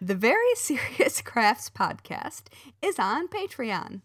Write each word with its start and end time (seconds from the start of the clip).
The 0.00 0.14
Very 0.14 0.38
Serious 0.54 1.22
Crafts 1.22 1.70
podcast 1.70 2.44
is 2.82 2.98
on 2.98 3.28
Patreon. 3.28 4.02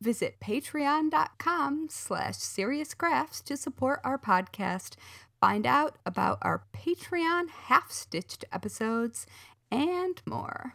Visit 0.00 0.38
patreon.com 0.40 1.88
slash 1.90 2.34
seriouscrafts 2.34 3.42
to 3.44 3.56
support 3.56 4.00
our 4.04 4.18
podcast. 4.18 4.94
Find 5.40 5.66
out 5.66 5.96
about 6.06 6.38
our 6.42 6.64
Patreon 6.72 7.48
half-stitched 7.48 8.44
episodes 8.52 9.26
and 9.72 10.22
more. 10.24 10.74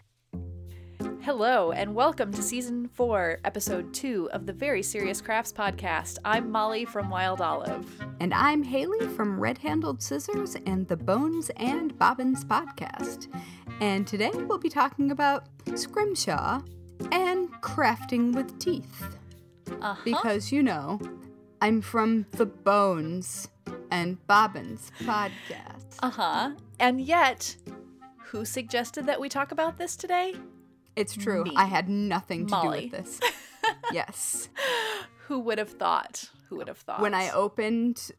Hello, 1.22 1.74
and 1.74 1.94
welcome 1.94 2.32
to 2.32 2.42
season 2.42 2.88
four, 2.94 3.40
episode 3.44 3.94
two 3.94 4.30
of 4.32 4.46
the 4.46 4.54
Very 4.54 4.82
Serious 4.82 5.20
Crafts 5.20 5.52
podcast. 5.52 6.18
I'm 6.24 6.50
Mollie 6.50 6.86
from 6.86 7.10
Wild 7.10 7.42
Olive. 7.42 7.86
And 8.22 8.34
I'm 8.34 8.64
Haley 8.64 9.06
from 9.10 9.38
Red 9.38 9.58
Handled 9.58 10.02
Scissors 10.02 10.56
and 10.66 10.88
the 10.88 10.96
Bones 10.96 11.52
and 11.58 11.98
Bobbins 12.00 12.46
podcast. 12.46 13.28
And 13.82 14.08
today 14.08 14.32
we'll 14.34 14.60
be 14.60 14.70
talking 14.70 15.12
about 15.12 15.48
scrimshaw 15.76 16.62
and 17.12 17.50
crafting 17.62 18.34
with 18.34 18.58
teeth. 18.58 19.18
Uh-huh. 19.82 20.02
Because, 20.06 20.54
you 20.54 20.64
know, 20.64 21.02
I'm 21.62 21.82
from 21.82 22.28
the 22.32 22.46
Bones 22.46 23.50
and 23.92 24.26
Bobbins 24.26 24.90
podcast. 25.02 25.98
Uh-huh. 26.02 26.52
And 26.80 27.02
yet, 27.02 27.58
who 28.24 28.46
suggested 28.46 29.06
that 29.08 29.20
we 29.20 29.28
talk 29.28 29.52
about 29.52 29.78
this 29.78 29.98
today? 29.98 30.36
It's 31.00 31.16
true. 31.16 31.44
Me. 31.44 31.54
I 31.56 31.66
had 31.66 31.88
nothing 31.90 32.46
to 32.48 32.52
Mollie. 32.52 32.90
do 32.90 32.98
with 32.98 33.06
this. 33.06 33.20
yes. 33.94 34.50
Who 35.28 35.40
would 35.40 35.58
have 35.58 35.70
thought? 35.70 36.30
Who 36.50 36.58
would 36.58 36.68
have 36.68 36.80
thought? 36.80 37.00
When 37.00 37.14
I 37.14 37.30
opened 37.30 38.12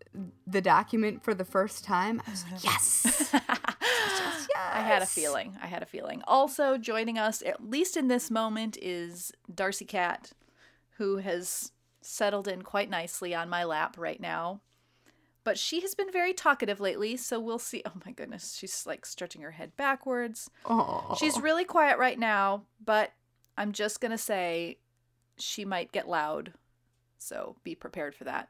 the 0.46 0.60
document 0.60 1.24
for 1.24 1.34
the 1.34 1.44
first 1.44 1.84
time, 1.84 2.22
I 2.26 2.30
was 2.30 2.44
like, 2.50 2.64
yes. 2.64 3.02
yes, 3.32 3.32
yes. 3.32 4.48
I 4.56 4.80
had 4.80 5.02
a 5.02 5.06
feeling. 5.06 5.56
I 5.60 5.66
had 5.66 5.82
a 5.82 5.86
feeling. 5.86 6.22
Also 6.26 6.78
joining 6.78 7.18
us, 7.18 7.42
at 7.42 7.68
least 7.68 7.96
in 7.96 8.08
this 8.08 8.30
moment, 8.30 8.78
is 8.80 9.32
Darcy 9.52 9.84
Cat, 9.84 10.32
who 10.98 11.16
has 11.16 11.72
settled 12.02 12.48
in 12.48 12.62
quite 12.62 12.88
nicely 12.88 13.34
on 13.34 13.48
my 13.48 13.64
lap 13.64 13.96
right 13.98 14.20
now. 14.20 14.60
But 15.50 15.58
she 15.58 15.80
has 15.80 15.96
been 15.96 16.12
very 16.12 16.32
talkative 16.32 16.78
lately, 16.78 17.16
so 17.16 17.40
we'll 17.40 17.58
see. 17.58 17.82
Oh 17.84 17.90
my 18.06 18.12
goodness, 18.12 18.54
she's 18.56 18.86
like 18.86 19.04
stretching 19.04 19.42
her 19.42 19.50
head 19.50 19.76
backwards. 19.76 20.48
Oh. 20.64 21.16
She's 21.18 21.40
really 21.40 21.64
quiet 21.64 21.98
right 21.98 22.16
now, 22.16 22.66
but 22.84 23.10
I'm 23.58 23.72
just 23.72 24.00
gonna 24.00 24.16
say 24.16 24.78
she 25.38 25.64
might 25.64 25.90
get 25.90 26.08
loud. 26.08 26.52
So 27.18 27.56
be 27.64 27.74
prepared 27.74 28.14
for 28.14 28.22
that. 28.22 28.48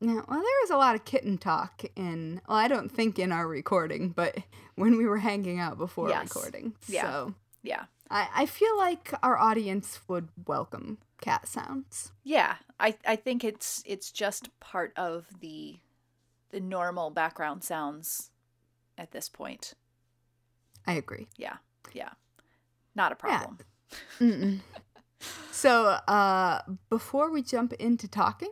Yeah, 0.00 0.20
well, 0.28 0.38
there 0.40 0.60
was 0.62 0.70
a 0.70 0.76
lot 0.76 0.94
of 0.94 1.04
kitten 1.04 1.36
talk 1.36 1.82
in, 1.96 2.40
well, 2.48 2.58
I 2.58 2.68
don't 2.68 2.88
think 2.88 3.18
in 3.18 3.32
our 3.32 3.48
recording, 3.48 4.10
but 4.10 4.36
when 4.76 4.96
we 4.96 5.04
were 5.04 5.18
hanging 5.18 5.58
out 5.58 5.78
before 5.78 6.10
Yes. 6.10 6.28
recording. 6.32 6.74
Yeah. 6.86 7.02
So 7.10 7.34
Yeah. 7.64 7.86
I, 8.08 8.28
I 8.32 8.46
feel 8.46 8.76
like 8.76 9.12
our 9.24 9.36
audience 9.36 9.98
would 10.06 10.28
welcome 10.46 10.98
cat 11.22 11.48
sounds. 11.48 12.12
Yeah, 12.22 12.56
I 12.78 12.96
I 13.06 13.16
think 13.16 13.44
it's 13.44 13.82
it's 13.86 14.10
just 14.10 14.50
part 14.60 14.92
of 14.96 15.26
the 15.40 15.78
the 16.50 16.60
normal 16.60 17.10
background 17.10 17.64
sounds 17.64 18.30
at 18.98 19.12
this 19.12 19.28
point. 19.28 19.72
I 20.86 20.94
agree. 20.94 21.28
Yeah. 21.36 21.56
Yeah. 21.94 22.10
Not 22.94 23.12
a 23.12 23.14
problem. 23.14 23.58
Mm-mm. 24.20 24.60
so, 25.50 25.84
uh, 25.86 26.62
before 26.90 27.30
we 27.30 27.42
jump 27.42 27.72
into 27.74 28.08
talking, 28.08 28.50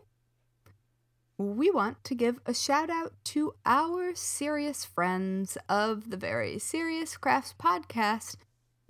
we 1.37 1.71
want 1.71 2.03
to 2.05 2.15
give 2.15 2.39
a 2.47 2.55
shout 2.55 2.91
out 2.91 3.13
to 3.25 3.55
our 3.67 4.15
serious 4.15 4.85
friends 4.85 5.59
of 5.69 6.11
the 6.11 6.17
Very 6.17 6.59
Serious 6.59 7.17
Crafts 7.17 7.55
podcast 7.59 8.37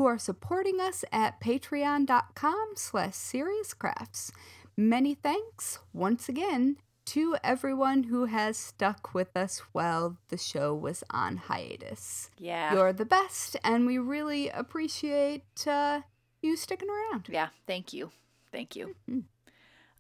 who 0.00 0.06
are 0.06 0.18
supporting 0.18 0.80
us 0.80 1.04
at 1.12 1.38
patreon.com 1.42 2.68
slash 2.74 3.12
seriouscrafts. 3.12 4.30
Many 4.74 5.14
thanks 5.14 5.78
once 5.92 6.26
again 6.26 6.78
to 7.04 7.36
everyone 7.44 8.04
who 8.04 8.25
has 8.25 8.56
stuck 8.56 9.12
with 9.12 9.36
us 9.36 9.58
while 9.72 10.16
the 10.30 10.38
show 10.38 10.75
was 10.75 11.04
on 11.10 11.36
hiatus. 11.36 12.30
Yeah. 12.38 12.72
You're 12.72 12.94
the 12.94 13.04
best, 13.04 13.58
and 13.62 13.86
we 13.86 13.98
really 13.98 14.48
appreciate 14.48 15.66
uh, 15.66 16.00
you 16.41 16.56
sticking 16.56 16.88
around. 16.88 17.26
yeah, 17.30 17.48
thank 17.66 17.92
you. 17.92 18.10
Thank 18.50 18.75
you. 18.75 18.96
Mhm. 19.06 19.25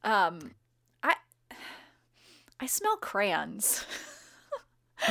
Um 0.02 0.52
I 1.02 1.16
I 2.58 2.64
smell 2.64 2.96
crayons. 2.96 3.84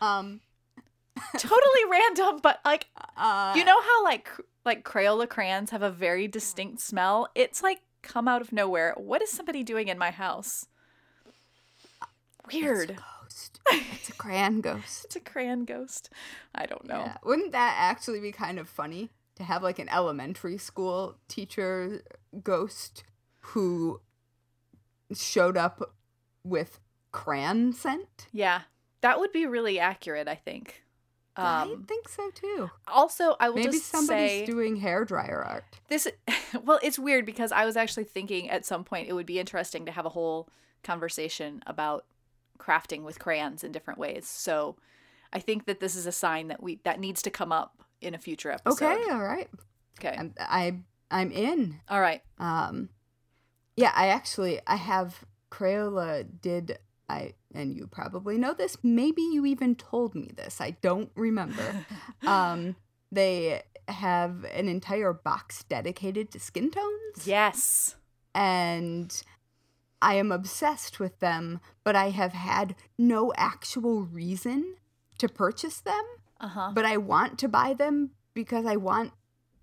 um, 0.00 0.40
totally 1.32 1.84
random, 1.90 2.40
but 2.42 2.60
like 2.64 2.86
uh, 3.16 3.54
you 3.56 3.64
know 3.64 3.80
how 3.80 4.04
like 4.04 4.28
like 4.64 4.84
Crayola 4.84 5.28
crayons 5.28 5.70
have 5.70 5.82
a 5.82 5.90
very 5.90 6.28
distinct 6.28 6.80
smell? 6.80 7.28
It's 7.34 7.62
like 7.62 7.80
come 8.02 8.28
out 8.28 8.40
of 8.40 8.52
nowhere. 8.52 8.94
What 8.96 9.22
is 9.22 9.30
somebody 9.30 9.62
doing 9.62 9.88
in 9.88 9.98
my 9.98 10.10
house? 10.10 10.66
Weird. 12.52 12.90
It's 12.90 12.98
a 12.98 13.02
ghost. 13.22 13.60
It's 13.92 14.08
a 14.08 14.12
crayon 14.12 14.60
ghost. 14.60 15.04
It's 15.06 15.16
a 15.16 15.20
crayon 15.20 15.64
ghost. 15.64 16.10
I 16.54 16.66
don't 16.66 16.86
know. 16.86 17.00
Yeah. 17.00 17.16
Wouldn't 17.24 17.52
that 17.52 17.74
actually 17.78 18.20
be 18.20 18.32
kind 18.32 18.58
of 18.58 18.68
funny 18.68 19.10
to 19.34 19.44
have 19.44 19.62
like 19.62 19.78
an 19.78 19.88
elementary 19.88 20.58
school 20.58 21.16
teacher 21.28 22.02
ghost 22.42 23.04
who 23.40 24.00
showed 25.12 25.56
up 25.56 25.96
with 26.44 26.78
crayon 27.12 27.72
scent? 27.72 28.28
Yeah, 28.32 28.62
that 29.00 29.18
would 29.18 29.32
be 29.32 29.46
really 29.46 29.78
accurate. 29.78 30.28
I 30.28 30.36
think. 30.36 30.82
I 31.36 31.62
Um, 31.62 31.84
think 31.84 32.08
so 32.08 32.30
too. 32.30 32.70
also, 32.88 33.36
I 33.38 33.50
will 33.50 33.56
just 33.62 33.64
say. 33.64 33.68
Maybe 33.68 33.78
just 33.78 33.90
somebody's 33.90 34.30
say 34.30 34.46
doing 34.46 34.76
hair 34.76 35.04
dryer 35.04 35.42
art. 35.44 35.64
this. 35.88 36.08
Well, 36.64 36.78
it's 36.82 36.98
weird 36.98 37.26
because 37.26 37.52
I 37.52 37.64
was 37.66 37.76
actually 37.76 38.04
thinking 38.04 38.48
at 38.48 38.64
some 38.64 38.82
point 38.84 39.08
it 39.08 39.12
would 39.12 39.26
be 39.26 39.38
interesting 39.38 39.84
to 39.86 39.92
have 39.92 40.06
a 40.06 40.10
whole 40.10 40.48
conversation 40.82 41.62
about 41.66 42.06
crafting 42.58 43.02
with 43.02 43.18
crayons 43.18 43.62
in 43.64 43.72
different 43.72 43.98
ways. 43.98 44.26
So, 44.26 44.76
I 45.32 45.40
think 45.40 45.66
that 45.66 45.80
this 45.80 45.94
is 45.96 46.06
a 46.06 46.12
sign 46.12 46.48
that 46.48 46.62
we 46.62 46.80
that 46.84 46.98
needs 47.00 47.20
to 47.22 47.30
come 47.30 47.52
up 47.52 47.82
in 48.00 48.14
a 48.14 48.18
future 48.18 48.50
episode. 48.50 48.84
Okay, 48.92 49.10
all 49.10 49.22
right. 49.22 49.48
Okay. 49.98 50.16
I'm, 50.18 50.34
I 50.38 50.76
I'm 51.10 51.30
in. 51.32 51.80
All 51.88 52.00
right. 52.00 52.22
Um, 52.38 52.88
yeah, 53.76 53.92
I 53.94 54.08
actually 54.08 54.60
I 54.66 54.76
have 54.76 55.24
Crayola 55.50 56.24
did 56.40 56.78
I 57.08 57.34
and 57.56 57.74
you 57.76 57.86
probably 57.86 58.38
know 58.38 58.54
this. 58.54 58.76
Maybe 58.82 59.22
you 59.22 59.46
even 59.46 59.74
told 59.74 60.14
me 60.14 60.30
this. 60.36 60.60
I 60.60 60.72
don't 60.82 61.10
remember. 61.14 61.86
um, 62.26 62.76
they 63.10 63.62
have 63.88 64.44
an 64.44 64.68
entire 64.68 65.12
box 65.12 65.64
dedicated 65.64 66.30
to 66.32 66.40
skin 66.40 66.70
tones, 66.70 67.26
yes. 67.26 67.96
and 68.34 69.22
I 70.02 70.14
am 70.14 70.30
obsessed 70.30 71.00
with 71.00 71.18
them. 71.20 71.60
But 71.84 71.96
I 71.96 72.10
have 72.10 72.32
had 72.32 72.74
no 72.98 73.32
actual 73.36 74.02
reason 74.02 74.76
to 75.18 75.28
purchase 75.28 75.80
them. 75.80 76.04
Uh 76.40 76.48
huh. 76.48 76.70
But 76.74 76.84
I 76.84 76.96
want 76.98 77.38
to 77.38 77.48
buy 77.48 77.72
them 77.74 78.10
because 78.34 78.66
I 78.66 78.76
want 78.76 79.12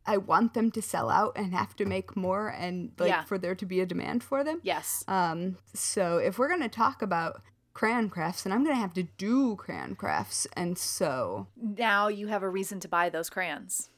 I 0.05 0.17
want 0.17 0.53
them 0.53 0.69
to 0.71 0.81
sell 0.81 1.09
out 1.09 1.33
and 1.37 1.53
have 1.53 1.75
to 1.77 1.85
make 1.85 2.15
more 2.15 2.49
and 2.49 2.91
like 2.97 3.09
Yeah. 3.09 3.23
for 3.23 3.37
there 3.37 3.55
to 3.55 3.65
be 3.65 3.79
a 3.79 3.85
demand 3.85 4.23
for 4.23 4.43
them. 4.43 4.59
Yes. 4.63 5.03
Um 5.07 5.57
so 5.73 6.17
if 6.17 6.37
we're 6.37 6.49
going 6.49 6.61
to 6.61 6.69
talk 6.69 7.01
about 7.01 7.41
crayon 7.73 8.09
crafts 8.09 8.45
and 8.45 8.53
I'm 8.53 8.63
going 8.63 8.75
to 8.75 8.81
have 8.81 8.93
to 8.93 9.03
do 9.17 9.55
crayon 9.55 9.95
crafts 9.95 10.45
and 10.55 10.77
so 10.77 11.47
Now 11.55 12.07
you 12.07 12.27
have 12.27 12.43
a 12.43 12.49
reason 12.49 12.79
to 12.81 12.87
buy 12.87 13.09
those 13.09 13.29
crayons. 13.29 13.89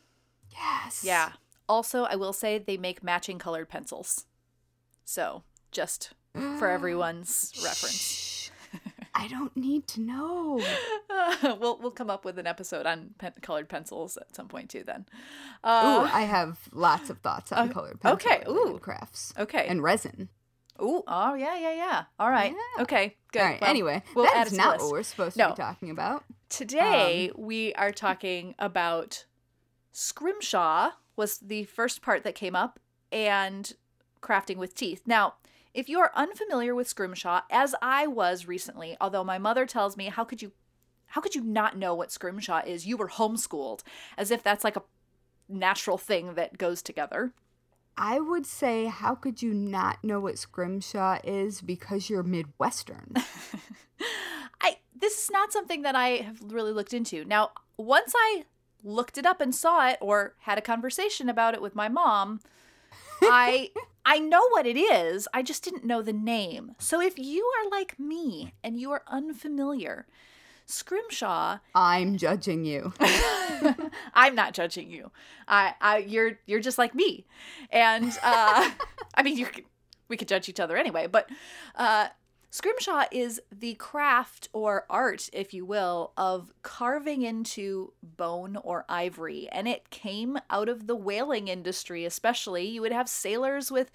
yes. 0.52 1.04
Yeah. 1.04 1.32
Also, 1.68 2.04
I 2.04 2.16
will 2.16 2.34
say 2.34 2.60
they 2.60 2.78
make 2.78 3.04
matching 3.04 3.40
colored 3.40 3.70
pencils. 3.70 4.26
So, 5.04 5.44
just 5.72 6.14
for 6.34 6.70
everyone's 6.70 7.52
reference. 7.64 8.52
I 9.16 9.28
don't 9.28 9.56
need 9.58 9.88
to 9.90 10.02
know. 10.02 10.62
we'll 11.60 11.78
we'll 11.80 11.92
come 11.92 12.10
up 12.10 12.24
with 12.26 12.38
an 12.38 12.46
episode 12.46 12.86
on 12.86 13.16
pen- 13.18 13.34
colored 13.42 13.68
pencils 13.70 14.18
at 14.18 14.36
some 14.36 14.48
point 14.48 14.70
too. 14.70 14.84
Then, 14.84 15.06
Ooh, 15.66 15.70
uh, 15.70 16.10
I 16.12 16.22
have 16.22 16.60
lots 16.72 17.10
of 17.10 17.20
thoughts 17.20 17.52
on 17.52 17.70
uh, 17.70 17.74
colored 17.74 18.00
pencils. 18.02 18.32
okay, 18.32 18.44
ooh. 18.50 18.78
crafts 18.80 19.34
okay. 19.40 19.66
and 19.68 19.82
resin. 19.82 20.30
Ooh, 20.82 21.04
oh 21.08 21.34
yeah, 21.36 21.58
yeah, 21.58 21.74
yeah. 21.74 22.04
All 22.20 22.30
right. 22.30 22.52
Yeah. 22.54 22.84
Okay. 22.84 23.16
Good. 23.32 23.42
All 23.42 23.48
right. 23.48 23.62
Well, 23.62 23.70
anyway, 23.70 24.04
we'll 24.14 24.28
add 24.28 24.34
that's 24.36 24.48
it 24.48 24.56
to 24.56 24.58
the 24.58 24.64
not 24.64 24.80
what 24.80 24.92
we're 24.92 25.04
supposed 25.04 25.38
No. 25.38 25.50
to 25.50 25.54
be 25.54 25.58
talking 25.58 25.90
about. 25.90 26.24
Today 26.50 27.32
Um, 27.36 27.46
we 27.46 27.74
are 27.76 27.92
talking 27.92 28.56
about 28.60 29.26
scrimshaw 29.92 30.92
was 31.16 31.38
the 31.40 31.64
first 31.64 32.02
part 32.02 32.24
that 32.24 32.36
came 32.36 32.56
up 32.56 32.80
and 33.12 33.74
crafting 34.22 34.58
with 34.58 34.76
teeth. 34.76 35.02
Now, 35.06 35.36
if 35.74 35.88
you 35.90 36.00
are 36.00 36.12
unfamiliar 36.16 36.76
with 36.76 36.88
scrimshaw, 36.88 37.42
as 37.50 37.76
I 37.82 38.08
was 38.08 38.46
recently, 38.48 38.98
although 39.00 39.24
my 39.24 39.38
mother 39.38 39.66
tells 39.66 39.96
me, 39.98 40.08
how 40.08 40.24
could 40.24 40.42
you 40.42 40.52
how 41.08 41.22
could 41.22 41.36
you 41.36 41.42
not 41.42 41.78
know 41.78 41.94
what 41.96 42.12
scrimshaw 42.12 42.62
is? 42.66 42.86
You 42.86 42.98
were 42.98 43.08
homeschooled, 43.08 43.84
as 44.18 44.32
if 44.32 44.44
that's 44.44 44.64
like 44.66 44.76
a 44.76 44.82
natural 45.48 45.98
thing 45.98 46.34
that 46.34 46.58
goes 46.58 46.82
together. 46.82 47.34
I 47.98 48.20
would 48.20 48.46
say, 48.46 48.86
how 48.86 49.16
could 49.16 49.42
you 49.42 49.54
not 49.54 50.04
know 50.04 50.20
what 50.20 50.38
scrimshaw 50.38 51.20
is 51.24 51.62
because 51.62 52.10
you're 52.10 52.24
Midwestern? 52.24 53.14
I 54.62 54.78
this 54.98 55.24
is 55.24 55.32
not 55.32 55.54
something 55.54 55.82
that 55.84 55.96
I 55.96 56.10
have 56.18 56.42
really 56.42 56.72
looked 56.72 56.94
into. 56.94 57.24
Now, 57.26 57.52
once 57.78 58.14
I 58.16 58.46
looked 58.84 59.18
it 59.18 59.26
up 59.26 59.42
and 59.42 59.54
saw 59.54 59.88
it 59.88 59.98
or 60.02 60.36
had 60.42 60.58
a 60.58 60.62
conversation 60.62 61.30
about 61.30 61.54
it 61.54 61.62
with 61.62 61.76
my 61.76 61.88
mom, 61.88 62.42
I 63.22 63.72
I 64.06 64.20
know 64.20 64.48
what 64.50 64.68
it 64.68 64.78
is. 64.78 65.28
I 65.34 65.42
just 65.42 65.64
didn't 65.64 65.86
know 65.86 66.02
the 66.02 66.14
name. 66.14 66.76
So 66.80 67.02
if 67.02 67.18
you 67.18 67.50
are 67.60 67.70
like 67.70 68.00
me 68.00 68.54
and 68.64 68.80
you 68.80 68.92
are 68.92 69.04
unfamiliar, 69.08 70.06
Scrimshaw 70.66 71.60
I'm 71.74 72.18
judging 72.18 72.66
you. 72.66 72.94
I'm 74.14 74.36
not 74.36 74.54
judging 74.54 74.90
you. 74.90 75.12
I, 75.48 75.74
I, 75.80 75.98
you're, 76.00 76.40
you're 76.46 76.60
just 76.60 76.78
like 76.78 76.96
me, 76.96 77.26
and 77.70 78.12
uh, 78.24 78.70
I 79.16 79.24
mean, 79.24 79.38
you, 79.38 79.48
we 80.08 80.18
could 80.18 80.28
judge 80.28 80.50
each 80.50 80.60
other 80.60 80.78
anyway. 80.78 81.08
But 81.08 81.30
uh, 81.76 82.08
Scrimshaw 82.50 83.06
is 83.12 83.42
the 83.52 83.76
craft 83.76 84.50
or 84.54 84.86
art, 84.90 85.30
if 85.34 85.54
you 85.54 85.66
will, 85.66 86.14
of 86.18 86.52
carving 86.64 87.22
into 87.22 87.94
bone 88.02 88.58
or 88.58 88.86
ivory, 88.90 89.48
and 89.52 89.68
it 89.68 89.90
came 89.90 90.38
out 90.50 90.70
of 90.70 90.88
the 90.88 90.96
whaling 90.96 91.48
industry. 91.48 92.06
Especially, 92.06 92.66
you 92.66 92.82
would 92.82 92.92
have 92.92 93.10
sailors 93.10 93.72
with 93.72 93.92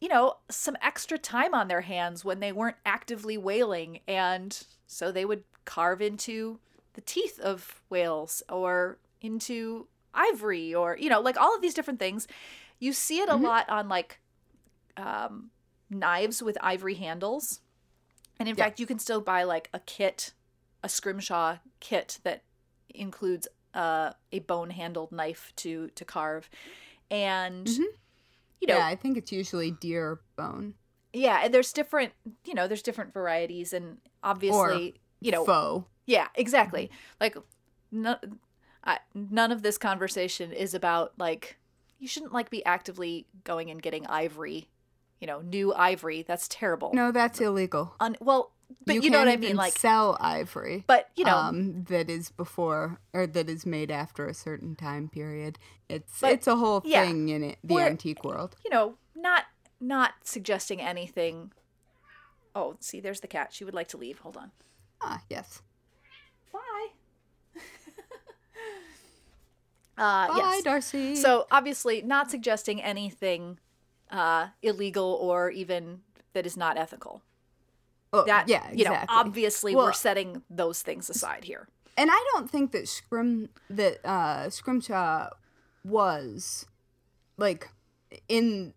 you 0.00 0.08
know, 0.10 0.34
some 0.50 0.76
extra 0.82 1.16
time 1.16 1.54
on 1.54 1.68
their 1.68 1.80
hands 1.80 2.26
when 2.26 2.40
they 2.40 2.52
weren't 2.52 2.76
actively 2.84 3.38
whaling. 3.38 4.00
And 4.06 4.62
so 4.86 5.10
they 5.10 5.24
would 5.24 5.44
carve 5.64 6.00
into 6.02 6.60
the 6.94 7.00
teeth 7.00 7.38
of 7.40 7.82
whales 7.90 8.42
or 8.48 8.98
into 9.20 9.88
ivory 10.14 10.74
or, 10.74 10.96
you 10.98 11.08
know, 11.10 11.20
like 11.20 11.36
all 11.36 11.54
of 11.54 11.62
these 11.62 11.74
different 11.74 11.98
things. 12.00 12.26
You 12.80 12.92
see 12.92 13.20
it 13.20 13.28
a 13.28 13.36
Mhm. 13.36 13.36
lot 13.36 13.68
on 13.68 13.88
like 13.88 14.20
um, 14.96 15.50
knives 15.90 16.42
with 16.42 16.58
ivory 16.60 16.94
handles. 16.94 17.60
And 18.38 18.48
in 18.48 18.56
Yeah. 18.56 18.64
fact, 18.64 18.80
you 18.80 18.86
can 18.86 18.98
still 18.98 19.20
buy 19.20 19.44
like 19.44 19.70
a 19.72 19.80
kit, 19.80 20.34
a 20.82 20.88
scrimshaw 20.88 21.58
kit 21.80 22.20
that 22.24 22.44
includes 22.94 23.48
uh, 23.74 24.12
a 24.32 24.40
bone 24.40 24.70
handled 24.70 25.12
knife 25.12 25.52
to 25.56 25.88
to 25.90 26.04
carve. 26.04 26.50
And 27.10 27.68
Mhm. 27.68 27.84
you 28.60 28.68
know, 28.68 28.84
yeah, 28.84 28.86
I 28.86 28.96
think 28.96 29.16
it's 29.18 29.32
usually 29.32 29.70
deer 29.72 30.22
bone. 30.36 30.76
yeah, 31.12 31.40
and 31.44 31.54
there's 31.54 31.72
different, 31.72 32.12
you 32.44 32.54
know, 32.54 32.66
there's 32.66 32.82
different 32.82 33.12
varieties, 33.12 33.72
and 33.72 33.98
obviously, 34.22 35.00
you 35.24 35.32
know, 35.32 35.44
Faux. 35.44 35.86
yeah, 36.06 36.28
exactly. 36.34 36.90
Like, 37.20 37.36
no, 37.90 38.16
I, 38.84 38.98
none 39.14 39.50
of 39.52 39.62
this 39.62 39.78
conversation 39.78 40.52
is 40.52 40.74
about 40.74 41.12
like 41.18 41.56
you 41.98 42.06
shouldn't 42.08 42.32
like 42.32 42.50
be 42.50 42.64
actively 42.66 43.26
going 43.44 43.70
and 43.70 43.80
getting 43.80 44.06
ivory, 44.06 44.68
you 45.20 45.26
know, 45.26 45.40
new 45.40 45.72
ivory. 45.72 46.22
That's 46.26 46.46
terrible. 46.48 46.90
No, 46.92 47.10
that's 47.12 47.40
illegal. 47.40 47.94
Un- 48.00 48.16
well, 48.20 48.52
but 48.86 48.96
you, 48.96 49.02
you 49.02 49.10
know 49.10 49.18
what 49.20 49.28
I 49.28 49.36
mean, 49.36 49.56
like, 49.56 49.72
sell 49.78 50.16
ivory. 50.20 50.84
but 50.86 51.08
you 51.16 51.24
know, 51.24 51.36
um, 51.36 51.84
that 51.84 52.10
is 52.10 52.30
before 52.30 52.98
or 53.12 53.26
that 53.26 53.48
is 53.48 53.64
made 53.64 53.90
after 53.90 54.26
a 54.26 54.34
certain 54.34 54.74
time 54.74 55.08
period. 55.08 55.58
It's 55.88 56.20
But, 56.20 56.32
it's 56.32 56.46
a 56.46 56.56
whole 56.56 56.82
yeah, 56.84 57.04
thing 57.06 57.28
in 57.28 57.42
it, 57.44 57.58
the 57.62 57.78
antique 57.78 58.24
world. 58.24 58.56
you 58.64 58.70
know, 58.70 58.96
not 59.14 59.44
not 59.80 60.12
suggesting 60.24 60.80
anything. 60.80 61.52
Oh, 62.54 62.76
see, 62.80 63.00
there's 63.00 63.20
the 63.20 63.26
cat. 63.28 63.52
She 63.52 63.64
would 63.64 63.74
like 63.74 63.88
to 63.88 63.96
leave. 63.96 64.18
Hold 64.20 64.36
on. 64.36 64.50
Ah, 65.06 65.20
yes. 65.28 65.60
Bye. 66.52 66.60
uh, 69.98 70.28
Bye, 70.28 70.34
yes. 70.36 70.62
Darcy. 70.62 71.14
So 71.16 71.46
obviously, 71.50 72.02
not 72.02 72.30
suggesting 72.30 72.82
anything 72.82 73.58
uh, 74.10 74.48
illegal 74.62 75.18
or 75.20 75.50
even 75.50 76.00
that 76.32 76.46
is 76.46 76.56
not 76.56 76.76
ethical. 76.78 77.22
Oh, 78.12 78.24
That 78.24 78.48
yeah, 78.48 78.70
you 78.72 78.84
know, 78.84 78.92
exactly. 78.92 79.16
obviously, 79.16 79.76
we're 79.76 79.92
setting 79.92 80.42
those 80.48 80.82
things 80.82 81.10
aside 81.10 81.44
here. 81.44 81.68
and 81.96 82.10
I 82.10 82.24
don't 82.32 82.50
think 82.50 82.72
that 82.72 82.88
scrim 82.88 83.48
that 83.70 84.04
uh 84.04 84.50
scrimshaw 84.50 85.30
was 85.84 86.66
like 87.36 87.68
in 88.28 88.72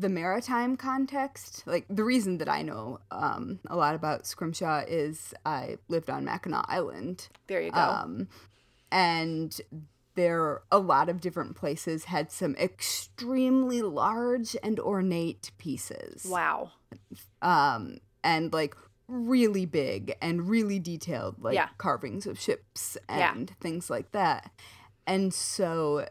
the 0.00 0.08
maritime 0.08 0.76
context 0.76 1.62
like 1.66 1.84
the 1.90 2.04
reason 2.04 2.38
that 2.38 2.48
i 2.48 2.62
know 2.62 2.98
um 3.10 3.58
a 3.68 3.76
lot 3.76 3.94
about 3.94 4.26
scrimshaw 4.26 4.82
is 4.86 5.34
i 5.44 5.76
lived 5.88 6.08
on 6.08 6.24
mackinac 6.24 6.64
island 6.68 7.28
There 7.46 7.60
you 7.60 7.70
go. 7.72 7.78
um 7.80 8.28
and 8.90 9.60
there 10.14 10.62
a 10.70 10.78
lot 10.78 11.08
of 11.08 11.20
different 11.20 11.56
places 11.56 12.04
had 12.04 12.30
some 12.30 12.54
extremely 12.56 13.82
large 13.82 14.56
and 14.62 14.78
ornate 14.80 15.50
pieces 15.58 16.26
wow. 16.30 16.70
um 17.42 17.98
and 18.22 18.52
like 18.52 18.74
really 19.08 19.66
big 19.66 20.14
and 20.22 20.48
really 20.48 20.78
detailed 20.78 21.36
like 21.42 21.54
Yeah. 21.54 21.68
carvings 21.78 22.26
of 22.26 22.38
ships 22.38 22.96
Yeah. 23.08 23.32
and 23.32 23.50
things 23.60 23.90
like 23.90 24.12
that 24.12 24.50
and 25.06 25.34
so 25.34 26.06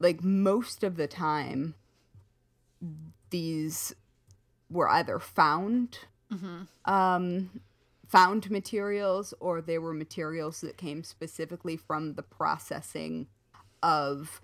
like 0.00 0.22
most 0.24 0.82
of 0.82 0.96
the 0.96 1.06
time 1.06 1.74
these 3.30 3.94
were 4.70 4.88
either 4.88 5.18
found 5.18 5.98
hmm 6.32 6.62
um 6.84 7.60
found 8.08 8.50
materials 8.50 9.34
or 9.40 9.60
they 9.60 9.78
were 9.78 9.92
materials 9.94 10.60
that 10.60 10.76
came 10.76 11.02
specifically 11.02 11.76
from 11.76 12.14
the 12.14 12.22
processing 12.22 13.26
of 13.82 14.40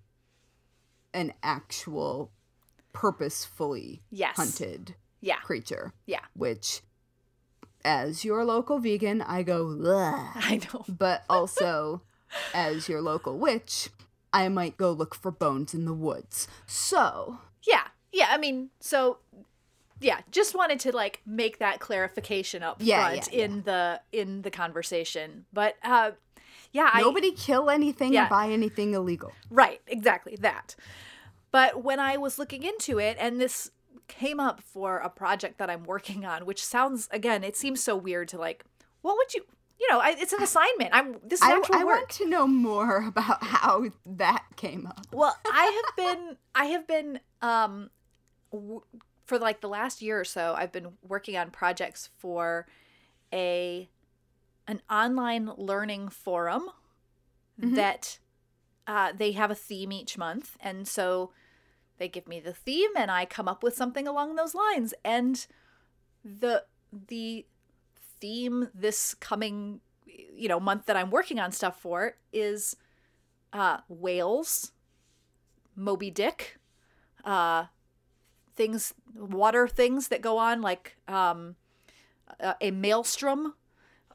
an 1.15 1.33
actual 1.43 2.31
purposefully 2.93 4.03
Yes. 4.11 4.37
hunted 4.37 4.95
Yeah. 5.21 5.37
creature 5.41 5.93
Yeah. 6.07 6.25
which 6.35 6.83
as 7.85 8.25
your 8.25 8.45
local 8.45 8.79
vegan 8.79 9.23
i 9.23 9.43
go. 9.43 9.69
I 10.35 10.61
know. 10.73 10.85
but 10.89 11.25
also 11.31 12.03
as 12.55 12.89
your 12.89 13.01
local 13.01 13.39
witch 13.39 13.89
i 14.33 14.49
might 14.49 14.77
go 14.77 14.91
look 14.93 15.15
for 15.15 15.31
bones 15.31 15.75
in 15.75 15.85
the 15.85 15.95
woods 15.95 16.47
so 16.67 17.39
Yeah. 17.63 17.89
Yeah. 18.13 18.27
I 18.31 18.39
mean, 18.39 18.71
so 18.81 19.19
yeah, 20.01 20.21
just 20.31 20.55
wanted 20.55 20.81
to 20.81 20.93
like 20.93 21.21
make 21.27 21.59
that 21.59 21.79
clarification 21.81 22.63
up 22.63 22.79
Yeah, 22.81 23.01
front 23.11 23.29
yeah, 23.33 23.45
in 23.45 23.63
the 23.63 24.01
in 24.13 24.43
the 24.43 24.51
conversation. 24.51 25.45
But 25.53 25.77
uh 25.83 26.13
yeah, 26.73 26.89
I 26.93 27.01
nobody 27.01 27.33
kill 27.33 27.69
anything 27.71 28.13
Yeah. 28.13 28.27
or 28.27 28.31
buy 28.31 28.49
anything 28.49 28.95
illegal 28.95 29.33
Right, 29.51 29.81
exactly 29.87 30.37
that. 30.41 30.75
But 31.51 31.83
when 31.83 31.99
I 31.99 32.17
was 32.17 32.39
looking 32.39 32.63
into 32.63 32.99
it, 32.99 33.17
and 33.19 33.41
this 33.41 33.71
came 34.07 34.39
up 34.41 34.61
for 34.61 34.99
a 34.99 35.09
project 35.11 35.59
that 35.59 35.69
I'm 35.69 35.85
working 35.85 36.25
on, 36.25 36.47
which 36.47 36.65
sounds 36.65 37.09
again, 37.11 37.45
it 37.45 37.57
seems 37.57 37.83
so 37.83 37.97
weird 37.97 38.29
to 38.29 38.39
like, 38.39 38.65
what 39.03 39.17
would 39.17 39.35
you, 39.35 39.43
you 39.81 39.89
know, 39.91 39.99
I, 40.01 40.15
it's 40.19 40.33
an 40.33 40.43
assignment. 40.43 40.91
I'm 40.93 41.17
this 41.25 41.41
is 41.43 41.49
I, 41.49 41.57
actual 41.57 41.75
I 41.77 41.85
work. 41.85 41.97
want 41.97 42.09
to 42.11 42.29
know 42.29 42.47
more 42.47 43.05
about 43.09 43.43
how 43.43 43.85
that 44.07 44.45
came 44.57 44.87
up 44.87 45.07
Well, 45.13 45.37
I 45.45 45.83
have 45.85 45.97
been, 45.97 46.37
I 46.55 46.65
have 46.67 46.87
been, 46.87 47.21
um, 47.43 47.91
w- 48.53 48.83
for 49.25 49.39
like 49.39 49.61
the 49.61 49.69
last 49.69 50.03
year 50.03 50.19
or 50.21 50.25
so, 50.25 50.55
I've 50.57 50.73
been 50.73 50.93
working 51.07 51.37
on 51.37 51.51
projects 51.51 52.09
for 52.19 52.67
a 53.33 53.89
an 54.67 54.83
online 54.91 55.51
learning 55.57 56.09
forum 56.11 56.69
Mhm. 57.61 57.75
that 57.75 58.19
uh, 58.87 59.13
they 59.13 59.33
have 59.33 59.51
a 59.51 59.55
theme 59.55 59.93
each 59.93 60.17
month, 60.19 60.57
and 60.61 60.87
so 60.89 61.33
they 61.99 62.09
give 62.09 62.27
me 62.27 62.41
the 62.41 62.53
theme, 62.55 62.91
and 62.97 63.11
I 63.11 63.25
come 63.27 63.47
up 63.49 63.63
with 63.63 63.77
something 63.77 64.07
along 64.09 64.35
those 64.37 64.55
lines. 64.55 64.95
And 65.05 65.47
the 66.25 66.65
the 66.93 67.47
theme 68.21 68.69
this 68.75 69.15
coming 69.15 69.81
you 70.07 70.49
know 70.49 70.61
month 70.61 70.87
that 70.87 70.97
I'm 70.97 71.11
working 71.11 71.39
on 71.41 71.53
stuff 71.53 71.81
for 71.81 72.17
is 72.33 72.77
uh, 73.53 73.79
whales, 73.89 74.73
Moby 75.75 76.11
Dick, 76.11 76.59
uh, 77.25 77.67
things, 78.55 78.95
water 79.15 79.67
things 79.69 80.09
that 80.09 80.21
go 80.21 80.39
on 80.39 80.61
like 80.63 80.97
um, 81.09 81.57
a, 82.39 82.55
a 82.61 82.71
maelstrom, 82.71 83.55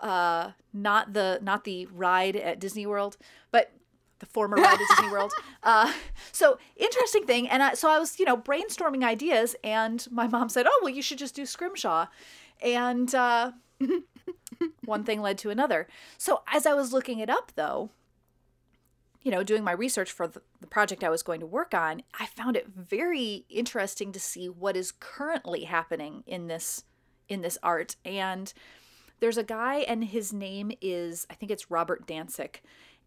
uh, 0.01 0.51
not 0.73 1.13
the 1.13 1.39
not 1.41 1.63
the 1.63 1.85
ride 1.87 2.35
at 2.35 2.59
Disney 2.59 2.85
World, 2.85 3.17
but 3.51 3.71
the 4.19 4.25
former 4.25 4.57
ride 4.57 4.79
at 4.79 4.87
Disney 4.89 5.11
World. 5.11 5.33
Uh, 5.63 5.91
so 6.31 6.59
interesting 6.75 7.25
thing, 7.25 7.49
and 7.49 7.63
I, 7.63 7.73
so 7.73 7.89
I 7.89 7.97
was 7.97 8.19
you 8.19 8.25
know 8.25 8.37
brainstorming 8.37 9.03
ideas, 9.03 9.55
and 9.63 10.05
my 10.11 10.27
mom 10.27 10.47
said, 10.47 10.67
"Oh 10.69 10.79
well, 10.83 10.93
you 10.93 11.01
should 11.01 11.17
just 11.17 11.33
do 11.33 11.43
Scrimshaw," 11.43 12.05
and 12.61 13.15
uh, 13.15 13.53
one 14.85 15.03
thing 15.03 15.21
led 15.21 15.39
to 15.39 15.49
another. 15.49 15.87
So 16.19 16.43
as 16.53 16.67
I 16.67 16.75
was 16.75 16.93
looking 16.93 17.17
it 17.17 17.31
up, 17.31 17.51
though, 17.55 17.89
you 19.25 19.31
know, 19.31 19.43
doing 19.43 19.63
my 19.63 19.71
research 19.71 20.11
for 20.11 20.27
the, 20.27 20.41
the 20.61 20.67
project 20.67 21.03
I 21.03 21.09
was 21.09 21.23
going 21.23 21.39
to 21.39 21.45
work 21.47 21.73
on, 21.73 22.03
I 22.19 22.27
found 22.27 22.55
it 22.55 22.67
very 22.67 23.43
interesting 23.49 24.11
to 24.11 24.19
see 24.19 24.47
what 24.47 24.77
is 24.77 24.93
currently 24.99 25.63
happening 25.65 26.23
in 26.27 26.47
this 26.47 26.83
in 27.27 27.41
this 27.41 27.57
art. 27.63 27.95
And 28.05 28.53
there's 29.19 29.37
a 29.37 29.43
guy, 29.43 29.77
and 29.77 30.03
his 30.05 30.31
name 30.31 30.71
is 30.79 31.25
I 31.29 31.33
think 31.33 31.51
it's 31.51 31.71
Robert 31.71 32.05
Dancik, 32.07 32.57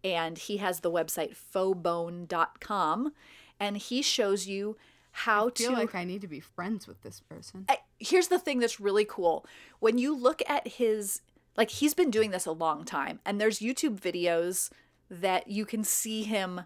and 0.02 0.36
he 0.36 0.56
has 0.56 0.80
the 0.80 0.90
website 0.90 1.36
fauxbone.com, 1.36 3.12
and 3.60 3.76
he 3.76 4.02
shows 4.02 4.46
you 4.46 4.76
how 5.12 5.48
I 5.48 5.50
feel 5.52 5.70
to 5.70 5.76
like 5.76 5.94
I 5.94 6.04
need 6.04 6.20
to 6.22 6.28
be 6.28 6.40
friends 6.40 6.86
with 6.86 7.02
this 7.02 7.20
person. 7.20 7.64
I- 7.68 7.78
here's 7.98 8.28
the 8.28 8.38
thing 8.38 8.58
that's 8.58 8.80
really 8.80 9.04
cool 9.04 9.46
when 9.80 9.98
you 9.98 10.16
look 10.16 10.42
at 10.48 10.66
his 10.66 11.22
like 11.56 11.70
he's 11.70 11.94
been 11.94 12.10
doing 12.10 12.30
this 12.30 12.46
a 12.46 12.52
long 12.52 12.84
time 12.84 13.18
and 13.26 13.40
there's 13.40 13.58
YouTube 13.58 13.98
videos 13.98 14.70
that 15.10 15.48
you 15.48 15.64
can 15.64 15.82
see 15.84 16.22
him 16.22 16.62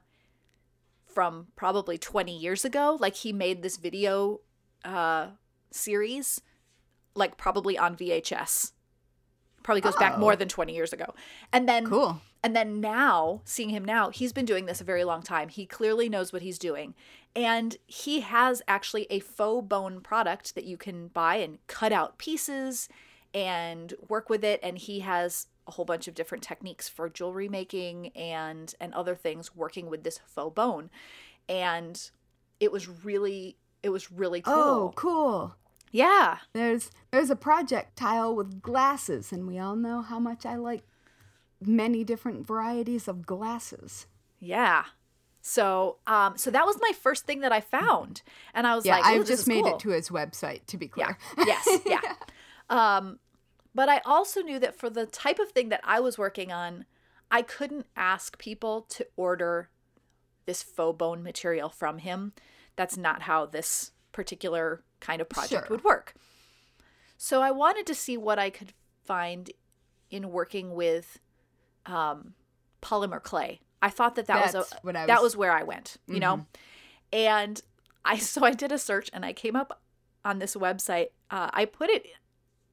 from 1.04 1.48
probably 1.56 1.98
20 1.98 2.36
years 2.36 2.64
ago 2.64 2.96
like 3.00 3.16
he 3.16 3.32
made 3.32 3.62
this 3.62 3.76
video 3.76 4.40
uh 4.84 5.26
series 5.70 6.40
like 7.14 7.36
probably 7.36 7.76
on 7.76 7.94
VHS 7.96 8.72
probably 9.62 9.80
goes 9.82 9.94
back 9.96 10.14
Oh. 10.16 10.18
more 10.18 10.34
than 10.36 10.48
20 10.48 10.74
years 10.74 10.92
ago 10.92 11.14
and 11.52 11.68
then 11.68 11.86
Cool. 11.86 12.20
and 12.42 12.56
then 12.56 12.80
now, 12.80 13.42
seeing 13.44 13.68
him 13.68 13.84
now, 13.84 14.08
he's 14.10 14.32
been 14.32 14.44
doing 14.46 14.66
this 14.66 14.80
a 14.80 14.84
very 14.84 15.04
long 15.04 15.22
time. 15.22 15.48
He 15.48 15.64
clearly 15.66 16.08
knows 16.08 16.32
what 16.32 16.42
he's 16.42 16.58
doing. 16.58 16.94
And 17.36 17.76
he 17.86 18.20
has 18.20 18.60
actually 18.66 19.06
a 19.10 19.20
faux 19.20 19.64
bone 19.68 20.00
product 20.00 20.56
that 20.56 20.64
you 20.64 20.76
can 20.76 21.06
buy 21.08 21.36
and 21.36 21.58
cut 21.68 21.92
out 21.92 22.18
pieces 22.18 22.88
and 23.32 23.94
work 24.08 24.28
with 24.28 24.42
it. 24.42 24.58
And 24.64 24.76
he 24.76 25.00
has 25.00 25.46
a 25.66 25.72
whole 25.72 25.84
bunch 25.84 26.08
of 26.08 26.14
different 26.14 26.42
techniques 26.42 26.88
for 26.88 27.08
jewelry 27.08 27.48
making 27.48 28.08
and 28.16 28.74
and 28.80 28.92
other 28.94 29.14
things 29.14 29.54
working 29.54 29.88
with 29.88 30.02
this 30.04 30.18
faux 30.26 30.54
bone. 30.54 30.90
And 31.48 32.10
it 32.60 32.72
was 32.72 32.88
really 32.88 33.56
it 33.82 33.90
was 33.90 34.10
really 34.12 34.40
cool. 34.40 34.54
Oh, 34.54 34.92
cool. 34.94 35.56
Yeah. 35.90 36.38
There's 36.52 36.90
there's 37.10 37.30
a 37.30 37.36
projectile 37.36 38.34
with 38.34 38.62
glasses, 38.62 39.32
and 39.32 39.46
we 39.46 39.58
all 39.58 39.76
know 39.76 40.02
how 40.02 40.18
much 40.18 40.46
I 40.46 40.56
like 40.56 40.82
many 41.60 42.02
different 42.04 42.46
varieties 42.46 43.06
of 43.08 43.26
glasses. 43.26 44.06
Yeah. 44.40 44.84
So, 45.44 45.98
um, 46.06 46.38
so 46.38 46.50
that 46.52 46.64
was 46.66 46.78
my 46.80 46.92
first 47.00 47.26
thing 47.26 47.40
that 47.40 47.50
I 47.52 47.60
found, 47.60 48.22
and 48.54 48.64
I 48.66 48.76
was 48.76 48.86
Yeah, 48.86 48.98
like, 48.98 49.04
"Ooh, 49.06 49.20
I've 49.20 49.26
just 49.26 49.48
made 49.48 49.64
cool." 49.64 49.74
it 49.74 49.80
to 49.80 49.90
his 49.90 50.08
website 50.08 50.66
to 50.66 50.78
be 50.78 50.90
Yeah. 50.96 51.14
clear. 51.14 51.46
yes. 51.46 51.80
Yeah. 51.86 52.00
Um, 52.70 53.18
but 53.74 53.88
I 53.88 54.00
also 54.04 54.40
knew 54.40 54.58
that 54.58 54.76
for 54.78 54.90
the 54.90 55.06
type 55.06 55.38
of 55.38 55.50
thing 55.50 55.68
that 55.70 55.80
I 55.84 56.00
was 56.00 56.18
working 56.18 56.52
on, 56.52 56.84
I 57.30 57.42
couldn't 57.42 57.86
ask 57.96 58.38
people 58.38 58.82
to 58.90 59.06
order 59.16 59.70
this 60.44 60.62
faux 60.62 60.96
bone 60.98 61.22
material 61.22 61.68
from 61.68 61.98
him. 61.98 62.32
That's 62.76 62.96
not 62.96 63.22
how 63.22 63.46
this 63.46 63.92
particular 64.12 64.82
kind 65.00 65.20
of 65.20 65.28
project 65.28 65.66
Sure. 65.68 65.76
would 65.76 65.84
work. 65.84 66.14
So 67.16 67.40
I 67.40 67.50
wanted 67.50 67.86
to 67.86 67.94
see 67.94 68.16
what 68.16 68.38
I 68.38 68.50
could 68.50 68.72
find 69.04 69.50
in 70.10 70.30
working 70.30 70.74
with 70.74 71.18
um, 71.86 72.34
polymer 72.82 73.22
clay. 73.22 73.60
I 73.80 73.88
thought 73.90 74.14
that 74.16 74.26
that 74.26 74.52
was 74.52 74.54
a, 74.54 74.92
that 74.92 75.08
was- 75.08 75.22
was 75.22 75.36
where 75.36 75.52
I 75.52 75.62
went, 75.62 75.96
you 76.06 76.20
know. 76.20 76.46
And 77.12 77.60
I 78.04 78.16
so 78.18 78.44
I 78.44 78.50
did 78.52 78.72
a 78.72 78.78
search 78.78 79.08
and 79.12 79.24
I 79.24 79.32
came 79.32 79.56
up 79.56 79.80
on 80.24 80.38
this 80.38 80.54
website. 80.54 81.08
Uh, 81.30 81.48
I 81.52 81.64
put 81.64 81.88
it 81.90 82.06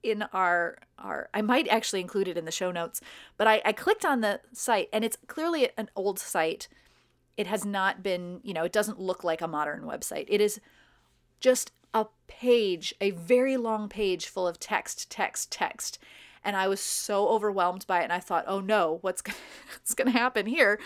in 0.04 0.24
our 0.34 0.78
our 0.98 1.30
I 1.34 1.42
might 1.42 1.68
actually 1.68 2.02
include 2.02 2.28
it 2.28 2.38
in 2.38 2.46
the 2.46 2.52
show 2.52 2.72
notes, 2.72 3.02
but 3.38 3.48
I, 3.48 3.62
I 3.66 3.72
clicked 3.72 4.06
on 4.06 4.22
the 4.22 4.42
site 4.54 4.90
and 4.94 5.04
it's 5.04 5.18
clearly 5.28 5.70
an 5.78 5.90
old 5.96 6.20
site. 6.20 6.68
It 7.38 7.48
has 7.48 7.66
not 7.66 8.04
been, 8.04 8.42
you 8.44 8.54
know, 8.54 8.64
it 8.64 8.74
doesn't 8.74 9.00
look 9.00 9.24
like 9.24 9.42
a 9.42 9.48
modern 9.48 9.84
website. 9.84 10.26
It 10.28 10.42
is 10.42 10.60
just 11.40 11.72
a 11.94 12.06
page, 12.28 12.94
a 13.00 13.12
very 13.12 13.58
long 13.58 13.88
page 13.88 14.28
full 14.28 14.48
of 14.48 14.60
text, 14.60 15.10
text, 15.10 15.52
text. 15.52 16.00
And 16.44 16.56
I 16.56 16.68
was 16.68 16.80
so 16.80 17.28
overwhelmed 17.30 17.86
by 17.88 18.02
it 18.02 18.04
and 18.06 18.14
I 18.14 18.20
thought, 18.20 18.46
oh 18.48 18.60
no, 18.60 19.00
what's 19.02 19.22
gonna, 19.24 19.38
what's 19.74 19.94
gonna 19.94 20.12
happen 20.12 20.46
here? 20.46 20.80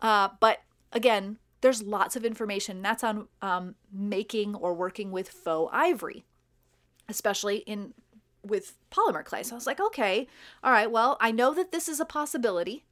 Uh, 0.00 0.30
but 0.40 0.62
again, 0.92 1.38
there's 1.60 1.82
lots 1.82 2.16
of 2.16 2.24
information. 2.24 2.82
That's 2.82 3.04
on 3.04 3.28
um, 3.40 3.76
making 3.92 4.54
or 4.56 4.74
working 4.74 5.12
with 5.12 5.28
faux 5.28 5.70
ivory, 5.72 6.24
especially 7.08 7.58
in 7.58 7.94
with 8.44 8.74
polymer 8.90 9.24
clay. 9.24 9.42
So 9.42 9.54
I 9.54 9.56
was 9.56 9.66
like, 9.66 9.80
okay, 9.80 10.26
all 10.64 10.72
right, 10.72 10.90
well, 10.90 11.16
I 11.20 11.30
know 11.30 11.54
that 11.54 11.72
this 11.72 11.88
is 11.88 12.00
a 12.00 12.04
possibility. 12.04 12.84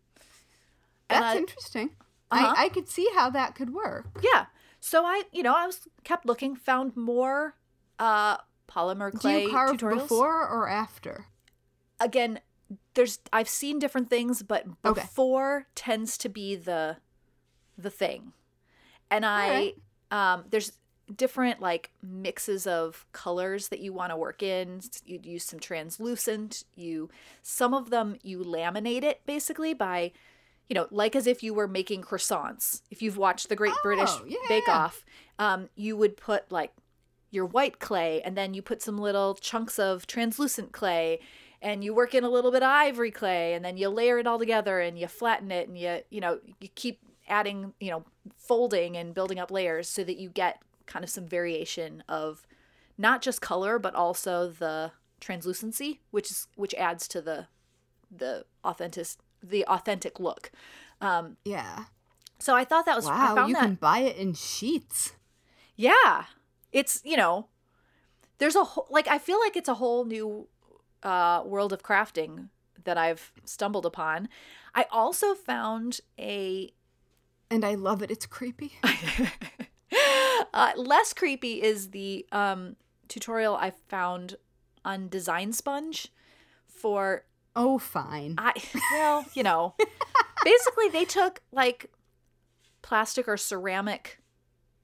That's 1.08 1.34
I- 1.34 1.38
interesting. 1.38 1.90
Uh-huh. 2.32 2.54
I, 2.56 2.64
I 2.66 2.68
could 2.68 2.88
see 2.88 3.08
how 3.16 3.28
that 3.30 3.54
could 3.56 3.74
work. 3.74 4.06
yeah. 4.22 4.46
So 4.82 5.04
I, 5.04 5.24
you 5.32 5.42
know, 5.42 5.54
I 5.54 5.66
was 5.66 5.88
kept 6.04 6.24
looking, 6.24 6.56
found 6.56 6.96
more 6.96 7.54
uh 7.98 8.38
polymer 8.68 9.10
Do 9.12 9.18
clay 9.18 9.42
you 9.42 9.50
carve 9.50 9.76
tutorials. 9.76 10.02
before 10.02 10.48
or 10.48 10.68
after? 10.68 11.26
Again, 11.98 12.40
there's 12.94 13.18
I've 13.32 13.48
seen 13.48 13.78
different 13.80 14.08
things, 14.08 14.42
but 14.42 14.64
Okay. 14.84 15.02
before 15.02 15.66
tends 15.74 16.16
to 16.18 16.28
be 16.30 16.54
the 16.56 16.96
the 17.76 17.90
thing. 17.90 18.32
And 19.10 19.26
I 19.26 19.46
Alright. 19.48 19.76
um 20.12 20.44
there's 20.50 20.72
different 21.16 21.60
like 21.60 21.90
mixes 22.02 22.66
of 22.66 23.06
colors 23.12 23.68
that 23.68 23.80
you 23.80 23.92
want 23.92 24.10
to 24.10 24.16
work 24.16 24.42
in. 24.42 24.80
You'd 25.04 25.26
use 25.26 25.44
some 25.44 25.60
translucent. 25.60 26.64
You 26.74 27.10
some 27.42 27.74
of 27.74 27.90
them 27.90 28.16
you 28.22 28.38
laminate 28.38 29.02
it 29.02 29.20
basically 29.26 29.74
by 29.74 30.12
you 30.68 30.74
know, 30.74 30.86
like 30.92 31.16
as 31.16 31.26
if 31.26 31.42
you 31.42 31.52
were 31.52 31.66
making 31.66 32.02
croissants. 32.02 32.82
If 32.92 33.02
you've 33.02 33.16
watched 33.16 33.48
the 33.48 33.56
Great 33.56 33.74
British 33.82 34.10
Oh, 34.12 34.24
yeah, 34.24 34.38
Bake. 34.48 34.68
Off, 34.68 35.04
um, 35.36 35.68
you 35.74 35.96
would 35.96 36.16
put 36.16 36.50
like 36.52 36.72
your 37.32 37.44
white 37.44 37.80
clay 37.80 38.22
and 38.22 38.36
then 38.36 38.54
you 38.54 38.62
put 38.62 38.80
some 38.80 38.96
little 38.96 39.34
chunks 39.34 39.80
of 39.80 40.06
translucent 40.06 40.70
clay 40.70 41.18
and 41.60 41.84
you 41.84 41.92
work 41.92 42.14
in 42.14 42.24
a 42.24 42.28
little 42.30 42.50
bit 42.50 42.62
of 42.62 42.68
ivory 42.68 43.10
clay 43.10 43.54
and 43.54 43.64
then 43.64 43.76
you 43.76 43.88
layer 43.88 44.18
it 44.18 44.26
all 44.26 44.38
together 44.38 44.80
and 44.80 44.98
you 44.98 45.06
flatten 45.06 45.50
it 45.50 45.68
and 45.68 45.76
you 45.76 46.00
you 46.10 46.20
know 46.20 46.38
you 46.60 46.68
keep 46.74 47.00
adding 47.28 47.72
you 47.80 47.90
know 47.90 48.04
folding 48.36 48.96
and 48.96 49.14
building 49.14 49.38
up 49.38 49.50
layers 49.50 49.88
so 49.88 50.02
that 50.02 50.18
you 50.18 50.28
get 50.28 50.62
kind 50.90 51.04
of 51.04 51.10
some 51.10 51.26
variation 51.26 52.02
of 52.08 52.46
not 52.98 53.22
just 53.22 53.40
color 53.40 53.78
but 53.78 53.94
also 53.94 54.48
the 54.50 54.92
translucency 55.20 56.00
which 56.10 56.30
is 56.30 56.46
which 56.56 56.74
adds 56.74 57.06
to 57.08 57.22
the 57.22 57.46
the 58.10 58.44
authentic 58.64 59.06
the 59.42 59.64
authentic 59.66 60.18
look 60.20 60.50
um 61.00 61.36
Yeah. 61.44 61.84
so 62.38 62.54
i 62.56 62.64
thought 62.64 62.84
that 62.86 62.96
was 62.96 63.06
i 63.06 63.32
Wow, 63.32 63.46
you 63.46 63.54
that 63.54 63.62
can 63.62 63.74
buy 63.76 64.00
it 64.00 64.16
in 64.16 64.34
sheets. 64.34 65.12
yeah. 65.76 66.24
It's, 66.72 67.00
you 67.04 67.16
know, 67.16 67.48
there's 68.38 68.54
a 68.54 68.62
whole, 68.62 68.86
like, 68.90 69.08
I 69.08 69.18
feel 69.18 69.40
like 69.40 69.56
it's 69.56 69.68
a 69.68 69.74
whole 69.74 70.04
new 70.04 70.46
uh, 71.02 71.42
world 71.44 71.72
of 71.72 71.82
crafting 71.82 72.48
that 72.84 72.96
I've 72.96 73.32
stumbled 73.44 73.84
upon. 73.84 74.28
I 74.72 74.86
also 74.92 75.34
found 75.34 75.98
a, 76.16 76.70
And 77.50 77.64
I 77.64 77.74
love 77.74 78.02
it. 78.02 78.10
It's 78.12 78.24
creepy. 78.26 78.78
uh, 80.52 80.72
less 80.76 81.12
creepy 81.12 81.62
is 81.62 81.90
the 81.90 82.26
um, 82.32 82.76
tutorial 83.08 83.56
I 83.56 83.72
found 83.88 84.36
on 84.84 85.08
Design 85.08 85.52
Sponge 85.52 86.08
for 86.66 87.24
Oh, 87.56 87.78
fine. 87.78 88.36
I 88.38 88.52
well, 88.92 89.26
you 89.34 89.42
know, 89.42 89.74
basically 90.44 90.88
they 90.88 91.04
took 91.04 91.42
like 91.52 91.90
plastic 92.82 93.28
or 93.28 93.36
ceramic, 93.36 94.20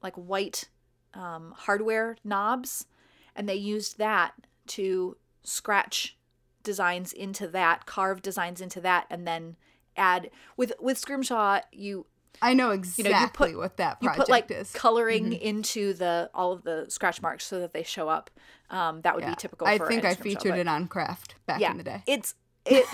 like 0.02 0.14
white 0.16 0.68
um, 1.14 1.54
hardware 1.56 2.16
knobs, 2.24 2.86
and 3.34 3.48
they 3.48 3.54
used 3.54 3.98
that 3.98 4.34
to 4.68 5.16
scratch 5.44 6.16
designs 6.62 7.12
into 7.12 7.46
that, 7.48 7.86
carve 7.86 8.20
designs 8.20 8.60
into 8.60 8.80
that, 8.80 9.06
and 9.08 9.26
then 9.26 9.56
add 9.96 10.30
with 10.56 10.72
with 10.80 10.98
Scrimshaw 10.98 11.60
you 11.72 12.06
I 12.42 12.54
know 12.54 12.68
you 12.68 12.72
exactly 12.74 13.12
know 13.12 13.20
you 13.20 13.28
put 13.28 13.56
what 13.56 13.76
that 13.78 13.98
you 14.00 14.10
put 14.10 14.28
like 14.28 14.50
is. 14.50 14.70
coloring 14.72 15.32
into 15.32 15.92
the 15.94 16.30
all 16.34 16.52
of 16.52 16.62
the 16.62 16.86
scratch 16.88 17.22
marks 17.22 17.44
so 17.46 17.60
that 17.60 17.72
they 17.72 17.82
show 17.82 18.08
up. 18.08 18.30
Um, 18.70 19.00
that 19.02 19.14
would 19.14 19.24
Yeah. 19.24 19.30
be 19.30 19.36
typical. 19.36 19.66
I 19.66 19.78
for 19.78 19.86
think 19.88 20.04
I 20.04 20.14
featured 20.14 20.52
but- 20.52 20.58
it 20.58 20.68
on 20.68 20.88
Craft 20.88 21.34
back 21.46 21.60
yeah, 21.60 21.70
in 21.70 21.78
the 21.78 21.84
day. 21.84 22.02
It's 22.06 22.34
it 22.68 22.84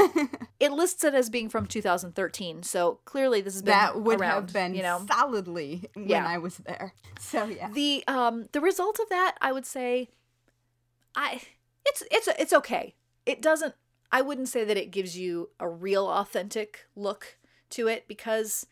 it 0.61 0.71
lists 0.73 1.03
it 1.03 1.15
as 1.15 1.31
being 1.31 1.49
from 1.49 1.67
2013, 1.67 2.63
so 2.63 3.01
clearly 3.07 3.41
this 3.41 3.55
has 3.55 3.63
been 3.63 3.71
that 3.73 3.99
would 4.03 4.21
around, 4.21 4.43
have 4.43 4.53
been 4.53 4.75
you 4.75 4.83
know. 4.83 5.07
solidly 5.11 5.89
when 5.95 6.09
Yeah. 6.09 6.27
I 6.27 6.37
was 6.37 6.59
there. 6.59 6.93
So 7.19 7.47
yeah. 7.47 7.71
The 7.71 8.05
um 8.07 8.49
the 8.53 8.61
result 8.61 8.99
of 9.01 9.09
that, 9.09 9.37
I 9.41 9.51
would 9.51 9.65
say, 9.65 10.11
I 11.17 11.41
it's 11.87 12.03
it's 12.11 12.29
it's 12.39 12.53
okay. 12.53 12.95
It 13.27 13.41
doesn't. 13.41 13.75
I 14.11 14.21
wouldn't 14.21 14.49
say 14.51 14.63
that 14.65 14.77
it 14.77 14.91
gives 14.91 15.17
you 15.17 15.49
a 15.59 15.69
real 15.69 16.07
authentic 16.07 16.87
look 16.95 17.39
to 17.71 17.87
it 17.89 18.07
because 18.07 18.67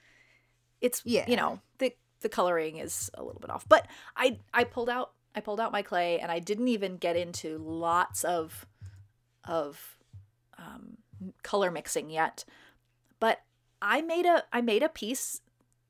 it's 0.81 1.03
Yeah. 1.05 1.25
you 1.29 1.37
know 1.37 1.61
the 1.79 1.95
the 2.21 2.29
coloring 2.29 2.77
is 2.79 3.11
a 3.15 3.23
little 3.23 3.41
bit 3.41 3.51
off. 3.51 3.69
But 3.69 3.87
I 4.17 4.39
I 4.53 4.65
pulled 4.65 4.89
out 4.91 5.13
I 5.35 5.41
pulled 5.41 5.61
out 5.61 5.73
my 5.73 5.83
clay 5.83 6.19
and 6.19 6.31
I 6.31 6.39
didn't 6.39 6.69
even 6.69 6.97
get 6.97 7.17
into 7.17 7.59
lots 7.59 8.25
of 8.25 8.67
of 9.45 9.97
um, 10.59 10.99
color 11.43 11.71
mixing 11.71 12.11
yet. 12.11 12.45
But 13.21 13.41
I 13.83 14.03
made 14.03 14.27
a 14.27 14.45
I 14.53 14.61
made 14.61 14.83
a 14.83 14.89
piece 14.89 15.41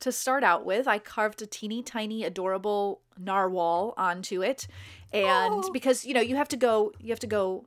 to 0.01 0.13
start 0.13 0.43
out 0.45 0.65
with. 0.65 0.87
I 0.89 0.99
carved 0.99 1.43
a 1.43 1.47
teeny 1.47 1.83
tiny 1.83 2.25
adorable 2.25 3.03
narwhal 3.19 3.93
onto 3.97 4.43
it. 4.43 4.67
And 5.13 5.65
Oh. 5.65 5.71
because 5.73 6.05
you 6.05 6.15
know, 6.15 6.21
you 6.21 6.37
have 6.37 6.49
to 6.49 6.57
go 6.57 6.93
you 7.01 7.11
have 7.11 7.21
to 7.21 7.27
go 7.27 7.67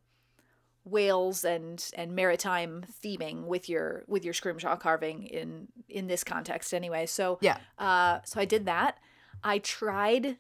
whales 0.86 1.46
and 1.46 1.90
and 1.96 2.14
maritime 2.14 2.84
theming 3.04 3.46
with 3.46 3.70
your 3.70 4.04
with 4.08 4.26
your 4.26 4.34
scrimshaw 4.34 4.76
carving 4.76 5.24
in 5.24 5.68
in 5.88 6.08
this 6.08 6.24
context 6.24 6.74
anyway. 6.74 7.06
So 7.06 7.38
Yeah. 7.42 7.58
uh 7.78 8.20
so 8.26 8.40
I 8.40 8.46
did 8.46 8.66
that. 8.66 8.98
I 9.44 9.60
tried 9.60 10.38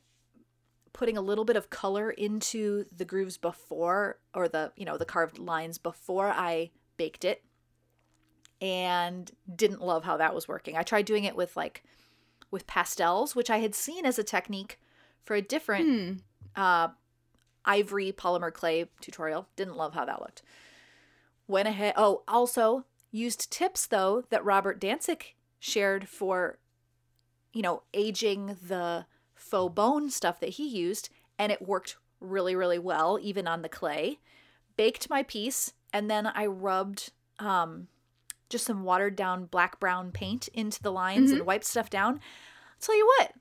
putting 0.91 1.17
a 1.17 1.21
little 1.21 1.45
bit 1.45 1.55
of 1.55 1.69
color 1.69 2.12
into 2.12 2.85
the 2.95 3.05
grooves 3.05 3.38
before 3.38 4.19
or 4.33 4.47
the 4.47 4.71
you 4.75 4.85
know 4.85 4.97
the 4.97 5.05
carved 5.05 5.39
lines 5.39 5.77
before 5.77 6.27
I 6.29 6.71
baked 6.97 7.25
it 7.25 7.43
and 8.62 9.31
didn't 9.53 9.81
love 9.81 10.03
how 10.03 10.17
that 10.17 10.33
was 10.35 10.47
working. 10.47 10.77
I 10.77 10.83
tried 10.83 11.05
doing 11.05 11.23
it 11.23 11.35
with 11.35 11.55
like 11.57 11.83
with 12.51 12.67
pastels, 12.67 13.35
which 13.35 13.50
I 13.50 13.57
had 13.59 13.73
seen 13.75 14.05
as 14.05 14.19
a 14.19 14.23
technique 14.23 14.79
for 15.23 15.35
a 15.35 15.41
different 15.41 15.88
Hmm. 16.55 16.62
uh, 16.62 16.89
ivory 17.65 18.12
polymer 18.12 18.53
clay 18.53 18.86
tutorial. 19.01 19.48
Didn't 19.55 19.77
love 19.77 19.93
how 19.93 20.05
that 20.05 20.22
looked. 20.22 20.41
Went 21.48 21.67
ahead. 21.67 21.93
Oh, 21.98 22.24
also 22.27 22.86
used 23.12 23.51
tips 23.51 23.86
though 23.86 24.24
that 24.29 24.43
Robert 24.43 24.82
Dancik 24.82 25.36
shared 25.60 26.10
for, 26.10 26.58
you 27.53 27.62
know, 27.62 27.84
aging 27.93 28.58
the 28.67 29.05
faux 29.36 29.74
bone 29.74 30.10
stuff 30.10 30.39
that 30.39 30.51
he 30.51 30.67
used, 30.67 31.10
and 31.38 31.51
it 31.51 31.62
worked 31.62 31.98
really, 32.20 32.55
really 32.55 32.79
well, 32.79 33.20
even 33.22 33.48
on 33.48 33.62
the 33.62 33.70
clay. 33.70 34.20
Baked 34.77 35.10
my 35.10 35.24
piece, 35.24 35.74
and 35.91 36.10
then 36.10 36.25
I 36.25 36.48
rubbed 36.48 37.12
um, 37.39 37.88
just 38.50 38.65
some 38.65 38.84
watered 38.84 39.15
down 39.15 39.46
black 39.46 39.79
brown 39.79 40.12
paint 40.12 40.48
into 40.50 40.82
the 40.82 40.91
lines 40.91 41.32
and 41.32 41.46
wiped 41.46 41.65
stuff 41.65 41.89
down. 41.89 42.15
I'll 42.15 42.79
tell 42.79 42.98
you 42.98 43.05
what, 43.17 43.34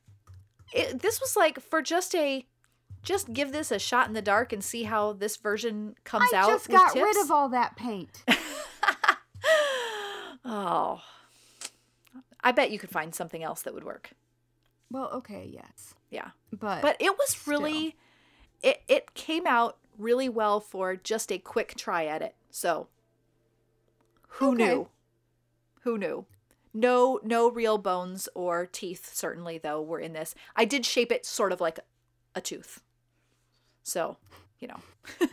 it, 0.72 1.00
this 1.00 1.20
was 1.20 1.36
like 1.36 1.60
for 1.60 1.80
just 1.82 2.14
a 2.14 2.46
just 3.02 3.32
give 3.32 3.52
this 3.52 3.70
a 3.70 3.78
shot 3.78 4.08
in 4.08 4.14
the 4.14 4.22
dark 4.22 4.52
and 4.52 4.62
see 4.62 4.84
how 4.84 5.12
this 5.12 5.36
version 5.36 5.94
comes 6.04 6.32
I 6.32 6.38
out. 6.38 6.48
just 6.48 6.68
with 6.68 6.76
got 6.76 6.92
tips. 6.92 7.04
rid 7.04 7.24
of 7.24 7.30
all 7.30 7.48
that 7.50 7.76
paint. 7.76 8.24
oh, 10.44 11.00
I 12.42 12.52
bet 12.52 12.70
you 12.70 12.78
could 12.78 12.90
find 12.90 13.14
something 13.14 13.42
else 13.42 13.62
that 13.62 13.74
would 13.74 13.84
work. 13.84 14.10
well, 14.90 15.10
okay, 15.12 15.48
yes, 15.52 15.94
Yeah, 16.10 16.30
but 16.52 16.82
but 16.82 16.96
it 17.00 17.12
was 17.12 17.30
still. 17.30 17.52
really 17.60 17.96
it 18.62 18.82
it 18.88 19.14
came 19.14 19.46
out 19.46 19.78
really 19.98 20.28
well 20.28 20.60
for 20.60 20.96
just 20.96 21.30
a 21.32 21.38
quick 21.38 21.74
try 21.76 22.06
at 22.06 22.22
it. 22.22 22.34
So 22.50 22.88
who 24.28 24.52
Okay. 24.52 24.64
knew? 24.68 24.88
Who 25.82 25.98
knew? 25.98 26.26
No 26.74 27.20
no 27.22 27.50
real 27.50 27.78
bones 27.78 28.28
or 28.34 28.66
teeth 28.66 29.10
certainly 29.14 29.58
though 29.58 29.82
were 29.82 30.00
in 30.00 30.12
this. 30.12 30.34
I 30.56 30.64
did 30.64 30.86
shape 30.86 31.12
it 31.12 31.26
sort 31.26 31.52
of 31.52 31.60
like 31.60 31.78
a 32.34 32.40
tooth. 32.40 32.80
So, 33.82 34.16
you 34.60 34.68
know. 34.68 34.80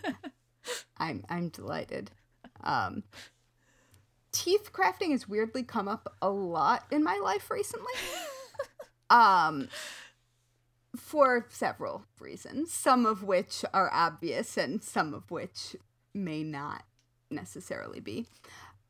I'm 0.98 1.24
I'm 1.30 1.50
delighted. 1.50 2.12
Um, 2.64 3.04
teeth 4.32 4.72
crafting 4.74 5.12
has 5.12 5.28
weirdly 5.28 5.64
come 5.64 5.88
up 5.88 6.16
a 6.22 6.30
lot 6.30 6.86
in 6.92 7.04
my 7.04 7.20
life 7.24 7.50
recently. 7.50 7.94
um, 9.10 9.70
for 10.96 11.46
several 11.50 12.04
reasons, 12.20 12.72
some 12.72 13.06
of 13.06 13.24
which 13.24 13.64
are 13.74 13.90
obvious 13.94 14.58
and 14.58 14.84
some 14.84 15.14
of 15.14 15.32
which 15.32 15.76
may 16.14 16.44
not 16.44 16.84
necessarily 17.30 18.00
be. 18.00 18.26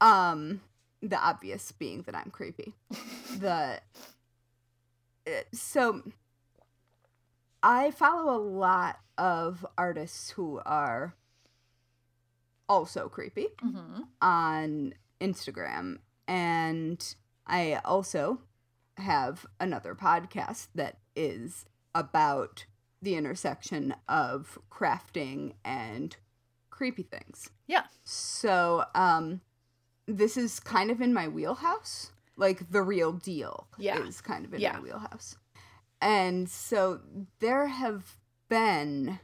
Um, 0.02 0.62
the 1.02 1.18
obvious 1.18 1.72
being 1.72 2.04
that 2.04 2.16
I'm 2.16 2.32
creepy. 2.32 2.74
the 3.38 3.80
uh, 5.28 5.32
so 5.54 6.02
I 7.62 7.92
follow 7.92 8.36
a 8.36 8.40
lot 8.42 9.00
of 9.18 9.66
artists 9.78 10.32
who 10.32 10.60
are 10.66 11.16
also 12.68 13.10
creepy 13.10 13.48
Mhm. 13.64 14.08
on 14.22 14.94
Instagram. 15.20 16.00
And 16.28 17.16
I 17.48 17.76
also 17.84 18.44
have 18.98 19.46
another 19.60 19.96
podcast 19.96 20.68
that 20.76 21.00
is 21.16 21.66
about 21.96 22.66
the 23.02 23.16
intersection 23.16 23.96
of 24.08 24.60
crafting 24.70 25.56
and 25.64 26.16
creepy 26.70 27.04
things. 27.04 27.50
Yeah. 27.66 27.88
So, 28.04 28.86
um, 28.94 29.42
this 30.06 30.38
is 30.38 30.60
kind 30.60 30.92
of 30.92 31.02
in 31.02 31.14
my 31.14 31.28
wheelhouse. 31.28 32.12
Like 32.36 32.70
the 32.72 32.82
real 32.84 33.12
deal 33.14 33.68
Yeah. 33.78 33.98
is 34.00 34.22
kind 34.22 34.46
of 34.46 34.54
in 34.54 34.62
Yeah. 34.62 34.74
my 34.74 34.80
wheelhouse. 34.82 35.38
And 36.02 36.50
so 36.50 37.02
there 37.40 37.68
have 37.68 38.16
been 38.48 39.20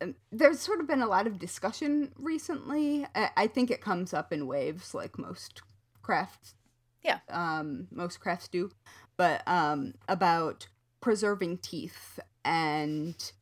um, 0.00 0.14
there's 0.32 0.60
sort 0.60 0.80
of 0.80 0.86
been 0.86 1.02
a 1.02 1.06
lot 1.06 1.26
of 1.26 1.38
discussion 1.38 2.12
recently. 2.16 3.06
I, 3.14 3.30
I 3.36 3.46
think 3.46 3.70
it 3.70 3.80
comes 3.80 4.14
up 4.14 4.32
in 4.32 4.46
waves, 4.46 4.94
like 4.94 5.18
most 5.18 5.62
crafts. 6.02 6.54
Yeah. 7.02 7.18
Um, 7.28 7.88
most 7.90 8.20
crafts 8.20 8.48
do, 8.48 8.70
but 9.16 9.42
um, 9.46 9.94
about 10.08 10.68
preserving 11.00 11.58
teeth 11.58 12.18
and 12.44 13.32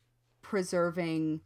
preserving 0.41 1.41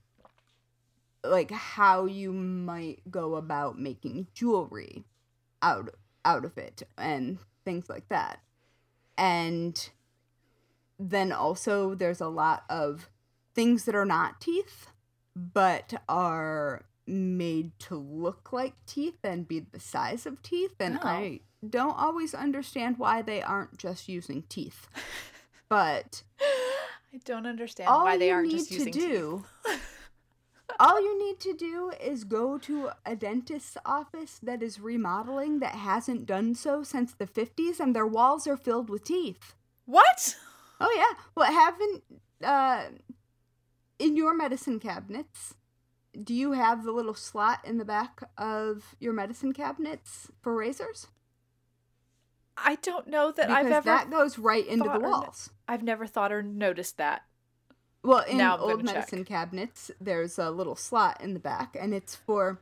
like 1.24 1.52
how 1.52 2.06
you 2.06 2.32
might 2.32 3.00
go 3.10 3.36
about 3.36 3.80
making 3.80 4.28
jewelry 4.34 5.06
out 5.62 5.96
out 6.26 6.46
of 6.46 6.58
it 6.58 6.84
and 6.98 7.40
things 7.66 7.90
like 7.90 8.08
that. 8.10 8.40
And 9.18 9.90
then 11.10 11.32
also 11.32 11.96
there's 11.96 12.22
a 12.22 12.28
lot 12.28 12.64
of 12.70 13.10
things 13.54 13.86
that 13.86 13.96
are 13.96 14.06
not 14.06 14.40
teeth 14.40 14.88
but 15.36 15.94
are 16.08 16.86
made 17.06 17.78
to 17.80 17.96
look 17.96 18.54
like 18.54 18.74
teeth 18.86 19.18
and 19.24 19.48
be 19.48 19.60
the 19.60 19.80
size 19.80 20.26
of 20.26 20.42
teeth 20.42 20.76
and 20.80 21.00
Oh. 21.02 21.08
I 21.08 21.40
don't 21.68 21.98
always 21.98 22.34
understand 22.34 22.98
why 22.98 23.22
they 23.22 23.42
aren't 23.42 23.78
just 23.78 24.08
using 24.08 24.44
teeth. 24.50 24.88
But 25.70 26.22
I 26.42 27.20
don't 27.26 27.48
understand 27.48 27.90
all 27.90 28.04
why 28.04 28.18
they 28.18 28.30
aren't 28.30 28.52
just 28.52 28.68
to 28.70 28.76
using 28.76 28.94
teeth. 28.94 29.02
do 29.04 29.44
all 30.80 31.02
you 31.02 31.18
need 31.26 31.40
to 31.40 31.54
do 31.54 31.92
is 32.00 32.24
go 32.26 32.58
to 32.60 32.92
a 33.06 33.16
dentist's 33.16 33.78
office 33.86 34.40
that 34.44 34.62
is 34.62 34.80
remodeling 34.80 35.60
that 35.62 35.74
hasn't 35.76 36.28
done 36.28 36.54
so 36.54 36.84
since 36.84 37.14
the 37.14 37.26
50s 37.26 37.80
and 37.80 37.96
their 37.96 38.06
walls 38.06 38.46
are 38.46 38.58
filled 38.58 38.90
with 38.90 39.04
teeth. 39.04 39.56
What? 39.86 40.36
Oh 40.80 40.94
yeah. 40.96 41.24
Well, 41.36 41.52
haven't 41.52 42.04
uh 42.44 42.86
in 44.00 44.18
your 44.18 44.36
medicine 44.36 44.80
cabinets 44.80 45.56
do 46.22 46.34
you 46.34 46.52
have 46.52 46.84
the 46.84 46.92
little 46.92 47.14
slot 47.14 47.60
in 47.64 47.78
the 47.78 47.86
back 47.86 48.24
of 48.38 48.96
your 49.00 49.14
medicine 49.14 49.54
cabinets 49.54 50.30
for 50.42 50.56
razors? 50.56 51.08
I 52.56 52.76
don't 52.76 53.08
know 53.08 53.32
that 53.32 53.48
Because 53.48 53.66
I've 53.66 53.72
ever 53.72 53.86
that 53.86 54.12
goes 54.12 54.38
right 54.38 54.66
into 54.66 54.84
the 54.84 54.98
or 54.98 55.00
walls. 55.00 55.50
I've 55.68 55.82
never 55.82 56.06
thought 56.06 56.32
or 56.32 56.44
noticed 56.44 56.98
that. 56.98 57.24
Well, 58.04 58.24
in 58.26 58.38
old 58.42 58.60
gonna 58.60 58.84
check. 58.84 58.96
medicine 58.96 59.26
cabinets, 59.26 59.90
there's 60.00 60.38
a 60.38 60.52
little 60.52 60.76
slot 60.76 61.20
in 61.22 61.34
the 61.34 61.40
back, 61.40 61.76
and 61.80 61.94
it's 61.94 62.16
for 62.16 62.60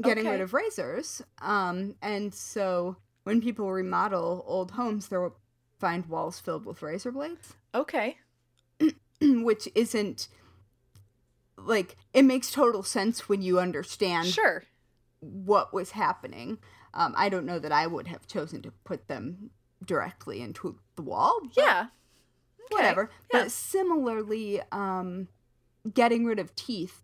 getting 0.00 0.26
rid 0.26 0.40
of 0.40 0.52
razors. 0.52 1.22
Um, 1.40 1.96
and 2.00 2.32
so 2.32 2.96
when 3.24 3.40
people 3.40 3.72
remodel 3.72 4.44
old 4.46 4.72
homes, 4.72 5.08
they'll 5.08 5.36
find 5.78 6.06
walls 6.06 6.38
filled 6.40 6.64
with 6.66 6.82
razor 6.82 7.10
blades, 7.12 7.54
Okay. 7.74 8.18
which 9.20 9.68
isn't 9.74 10.28
like 11.56 11.96
it 12.12 12.22
makes 12.24 12.50
total 12.50 12.82
sense 12.82 13.28
when 13.28 13.42
you 13.42 13.58
understand 13.58 14.26
Sure. 14.28 14.64
what 15.20 15.72
was 15.72 15.92
happening. 15.92 16.58
Um, 16.92 17.14
I 17.16 17.28
don't 17.28 17.46
know 17.46 17.58
that 17.58 17.72
I 17.72 17.86
would 17.86 18.06
have 18.08 18.26
chosen 18.26 18.62
to 18.62 18.70
put 18.84 19.08
them 19.08 19.50
directly 19.84 20.40
into 20.40 20.78
the 20.96 21.02
wall. 21.02 21.40
Yeah. 21.56 21.86
Okay. 22.72 22.74
whatever. 22.76 23.10
Yeah. 23.32 23.42
But 23.42 23.50
similarly, 23.50 24.60
um, 24.72 25.28
getting 25.92 26.24
rid 26.24 26.38
of 26.38 26.54
teeth, 26.54 27.02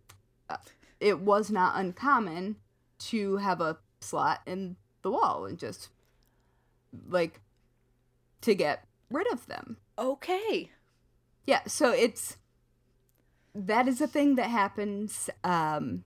uh, 0.49 0.57
it 0.99 1.19
was 1.19 1.51
not 1.51 1.75
uncommon 1.79 2.55
to 2.99 3.37
have 3.37 3.61
a 3.61 3.77
slot 3.99 4.39
in 4.45 4.75
the 5.01 5.11
wall 5.11 5.45
and 5.45 5.57
just 5.57 5.89
like 7.07 7.39
to 8.41 8.55
get 8.55 8.85
rid 9.09 9.31
of 9.31 9.47
them. 9.47 9.77
Okay. 9.97 10.71
Yeah, 11.45 11.61
so 11.67 11.91
it's 11.91 12.37
that 13.53 13.87
is 13.87 13.99
a 14.01 14.07
thing 14.07 14.35
that 14.35 14.49
happens. 14.49 15.29
Um, 15.43 16.03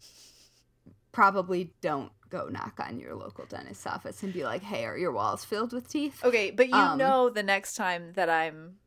probably 1.12 1.74
don't 1.82 2.12
go 2.30 2.48
knock 2.48 2.80
on 2.80 3.00
your 3.00 3.16
local 3.16 3.46
dentist's 3.46 3.88
office 3.88 4.24
and 4.24 4.34
be 4.34 4.44
like, 4.44 4.64
"Hey, 4.64 4.86
are 4.86 4.98
your 4.98 5.12
walls 5.12 5.46
filled 5.46 5.74
with 5.74 5.88
teeth?" 5.88 6.24
Okay, 6.24 6.52
but 6.52 6.70
you 6.70 6.84
Um, 6.84 6.98
know 6.98 7.30
the 7.30 7.44
next 7.44 7.76
time 7.76 8.14
that 8.14 8.30
I'm 8.30 8.78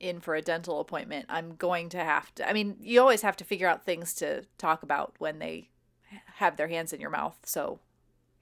in 0.00 0.20
for 0.20 0.34
a 0.34 0.42
dental 0.42 0.80
appointment, 0.80 1.26
I'm 1.28 1.56
going 1.56 1.88
to 1.90 1.98
have 1.98 2.34
to 2.36 2.48
I 2.48 2.52
mean, 2.52 2.76
you 2.80 3.00
always 3.00 3.22
have 3.22 3.36
to 3.38 3.44
figure 3.44 3.68
out 3.68 3.84
things 3.84 4.14
to 4.14 4.44
talk 4.58 4.82
about 4.82 5.14
when 5.18 5.38
they 5.38 5.70
have 6.36 6.56
their 6.56 6.68
hands 6.68 6.92
in 6.92 7.00
your 7.00 7.10
mouth. 7.10 7.38
So, 7.44 7.80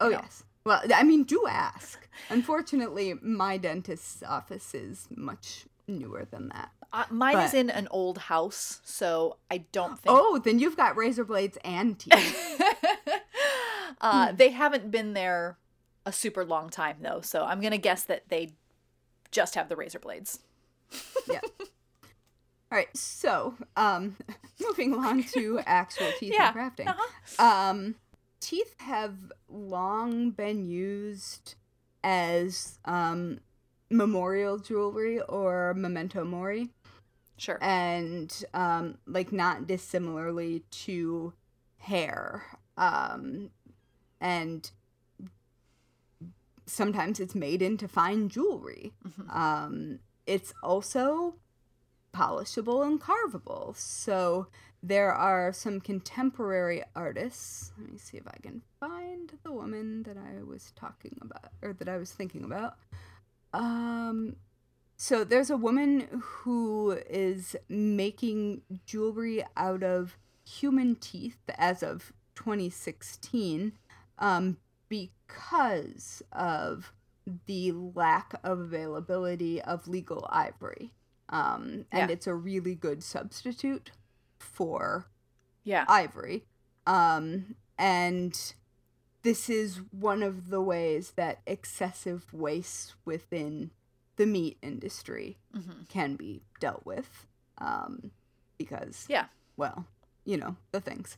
Oh 0.01 0.11
know. 0.11 0.21
yes. 0.23 0.45
Well, 0.65 0.83
I 0.95 1.03
mean, 1.03 1.25
do 1.25 1.47
ask. 1.49 2.07
Unfortunately, 2.29 3.15
my 3.23 3.57
dentist's 3.57 4.23
office 4.23 4.75
is 4.75 5.09
much 5.15 5.65
newer 5.89 6.27
than 6.31 6.49
that. 6.51 6.71
uh, 6.93 7.05
mine 7.11 7.39
is 7.39 7.55
in 7.55 7.71
an 7.71 7.89
old 7.91 8.19
house, 8.19 8.81
so 8.85 9.39
I 9.51 9.59
don't 9.73 9.99
think 9.99 10.15
Oh, 10.17 10.39
then 10.39 10.59
you've 10.59 10.77
got 10.77 10.97
razor 10.97 11.25
blades 11.25 11.57
and 11.65 11.99
teeth. 11.99 12.61
uh, 14.01 14.33
they 14.33 14.51
haven't 14.51 14.91
been 14.91 15.15
there 15.15 15.57
a 16.07 16.13
super 16.13 16.45
long 16.45 16.69
time 16.71 16.97
though, 17.01 17.21
so 17.21 17.45
I'm 17.45 17.61
gonna 17.61 17.79
guess 17.79 18.05
that 18.05 18.29
they 18.29 18.51
just 19.31 19.55
have 19.55 19.69
the 19.69 19.77
razor 19.77 19.99
blades. 19.99 20.41
yeah. 21.31 21.41
All 22.73 22.79
right. 22.79 22.95
So, 22.97 23.55
um, 23.77 24.17
moving 24.61 24.93
along 24.93 25.25
to 25.35 25.61
actual 25.67 26.11
teeth 26.19 26.33
Yeah, 26.35 26.49
and 26.49 26.57
crafting. 26.57 26.89
Uh-huh. 26.89 27.45
Um, 27.71 27.95
teeth 28.41 28.75
have 28.81 29.33
long 29.49 30.31
been 30.31 30.65
used 30.69 31.55
as 32.03 32.79
um, 32.85 33.41
memorial 33.91 34.59
jewelry 34.59 35.21
or 35.23 35.75
memento 35.75 36.25
mori, 36.25 36.71
Sure. 37.37 37.59
and 37.63 38.45
um, 38.55 38.99
like 39.07 39.33
not 39.33 39.67
dissimilarly 39.67 40.63
to 40.71 41.33
hair. 41.79 42.45
Um, 42.77 43.51
and 44.21 44.71
sometimes 46.67 47.21
it's 47.21 47.35
made 47.35 47.63
into 47.63 47.89
fine 47.89 48.29
jewelry. 48.29 48.93
Mhm. 49.07 49.35
Um, 49.35 49.99
it's 50.27 50.53
also 50.63 51.35
polishable 52.13 52.83
and 52.83 53.01
carvable. 53.01 53.75
So 53.77 54.47
there 54.83 55.13
are 55.13 55.53
some 55.53 55.81
contemporary 55.81 56.83
artists. 56.97 57.73
Let 57.79 57.91
me 57.93 57.99
see 57.99 58.17
if 58.17 58.27
I 58.27 58.37
can 58.43 58.63
find 58.79 59.33
the 59.43 59.53
woman 59.53 60.03
that 60.05 60.17
I 60.17 60.43
was 60.43 60.73
talking 60.75 61.17
about 61.21 61.53
or 61.63 61.73
that 61.75 61.89
I 61.89 61.97
was 61.99 62.13
thinking 62.13 62.45
about. 62.45 62.77
Um 63.53 64.37
so 64.97 65.25
there's 65.25 65.49
a 65.49 65.57
woman 65.57 66.09
who 66.21 66.93
is 67.09 67.57
making 67.71 68.61
jewelry 68.85 69.43
out 69.57 69.83
of 69.83 70.19
human 70.45 70.95
teeth 70.97 71.39
as 71.57 71.83
of 71.83 72.13
2016 72.35 73.73
um, 74.19 74.59
because 74.91 76.23
of 76.33 76.93
the 77.47 77.73
lack 77.73 78.35
of 78.45 78.59
availability 78.61 79.63
of 79.63 79.89
legal 79.89 80.27
ivory. 80.31 80.93
Um, 81.31 81.87
and 81.93 82.11
Yeah. 82.11 82.15
it's 82.15 82.27
a 82.27 82.35
really 82.35 82.75
good 82.75 83.03
substitute 83.03 83.93
for 84.43 85.07
yeah. 85.65 85.85
ivory. 85.89 86.45
Um, 86.87 87.55
and 87.79 88.39
this 89.23 89.49
is 89.51 89.81
one 89.93 90.23
of 90.23 90.49
the 90.51 90.61
ways 90.61 91.13
that 91.17 91.41
excessive 91.47 92.33
waste 92.33 92.95
within 93.05 93.71
the 94.17 94.27
meat 94.27 94.59
industry 94.63 95.39
Mhm. 95.55 95.89
can 95.89 96.17
be 96.17 96.43
dealt 96.59 96.85
with. 96.85 97.27
Um, 97.59 98.11
because, 98.59 99.07
Yeah. 99.09 99.27
well, 99.57 99.87
you 100.25 100.37
know, 100.37 100.57
the 100.73 100.81
things. 100.81 101.17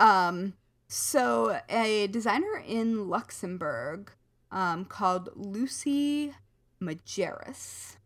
Um, 0.00 0.54
so, 0.88 1.60
a 1.68 2.06
designer 2.06 2.62
in 2.66 3.08
Luxembourg 3.08 4.12
um, 4.50 4.86
called 4.86 5.28
Lucy 5.36 6.34
Majerus 6.80 7.96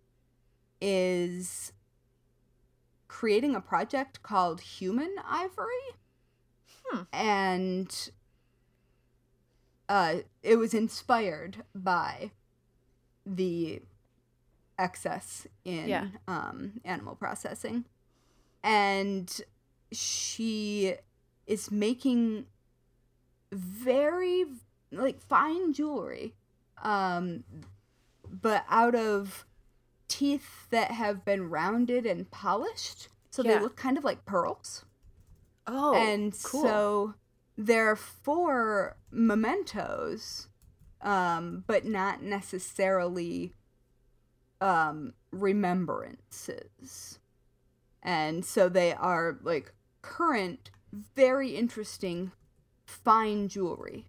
is 0.81 1.72
creating 3.12 3.55
a 3.55 3.61
project 3.61 4.22
called 4.22 4.62
Human 4.62 5.14
Ivory. 5.29 5.87
Hmm. 6.87 7.03
And 7.12 8.11
uh, 9.87 10.14
it 10.42 10.57
was 10.57 10.72
inspired 10.72 11.62
by 11.75 12.31
the 13.27 13.83
excess 14.79 15.46
in 15.62 15.88
Yeah. 15.88 16.07
um, 16.27 16.81
animal 16.87 17.14
processing. 17.14 17.85
And 18.64 19.31
she 19.92 20.94
is 21.46 21.70
making 21.70 22.46
very 23.53 24.46
like 24.90 25.20
fine 25.20 25.75
jewelry 25.75 26.33
um 26.83 27.44
but 28.31 28.64
out 28.70 28.94
of 28.94 29.44
teeth 30.12 30.68
that 30.70 30.90
have 30.90 31.25
been 31.25 31.48
rounded 31.48 32.05
and 32.07 32.31
polished 32.31 33.09
so 33.31 33.42
Yeah. 33.42 33.55
they 33.57 33.61
look 33.62 33.77
kind 33.77 33.96
of 33.96 34.05
like 34.05 34.25
pearls 34.27 34.85
Oh, 35.66 35.94
and 35.94 36.33
cool. 36.42 36.62
so 36.62 37.14
they're 37.57 37.96
for 37.96 38.96
mementos 39.11 40.48
um 41.01 41.64
but 41.66 41.85
not 41.87 42.22
necessarily 42.22 43.55
um 44.61 45.14
remembrances 45.31 47.18
and 48.03 48.44
so 48.44 48.68
they 48.68 48.92
are 48.92 49.38
like 49.42 49.72
current 50.03 50.70
very 50.92 51.51
interesting 51.57 52.33
fine 52.87 53.48
jewelry 53.48 54.09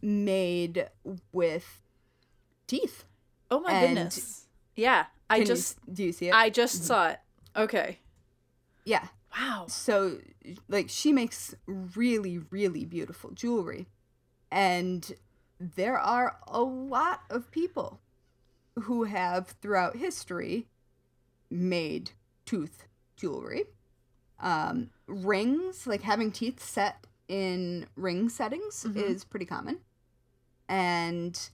made 0.00 0.88
with 1.32 1.80
teeth 2.66 3.04
oh 3.50 3.60
my 3.60 3.72
and- 3.72 3.94
goodness. 3.96 4.41
Yeah. 4.76 5.06
I 5.30 5.38
Can 5.38 5.46
just 5.46 5.78
s- 5.78 5.80
do 5.92 6.04
you 6.04 6.12
see 6.12 6.28
it 6.28 6.34
I 6.34 6.50
just 6.50 6.84
saw 6.84 7.08
it. 7.08 7.18
Okay. 7.56 7.98
yeah 8.84 9.08
Wow. 9.38 9.64
so 9.68 10.18
like 10.68 10.88
she 10.90 11.12
makes 11.12 11.54
really 11.66 12.38
really 12.50 12.84
beautiful 12.84 13.30
jewelry 13.30 13.86
and 14.50 15.12
there 15.58 15.98
are 15.98 16.36
a 16.46 16.60
lot 16.60 17.22
of 17.30 17.50
people 17.50 18.00
who 18.82 19.04
have 19.04 19.48
throughout 19.62 19.96
history 19.96 20.66
made 21.50 22.10
tooth 22.44 22.84
jewelry 23.16 23.64
um 24.40 24.90
rings 25.06 25.86
like 25.86 26.02
having 26.02 26.30
teeth 26.30 26.62
set 26.62 27.06
in 27.28 27.86
ring 27.96 28.28
settings 28.28 28.84
Mhm. 28.84 28.96
is 28.96 29.24
pretty 29.24 29.46
common 29.46 29.78
and 30.68 31.48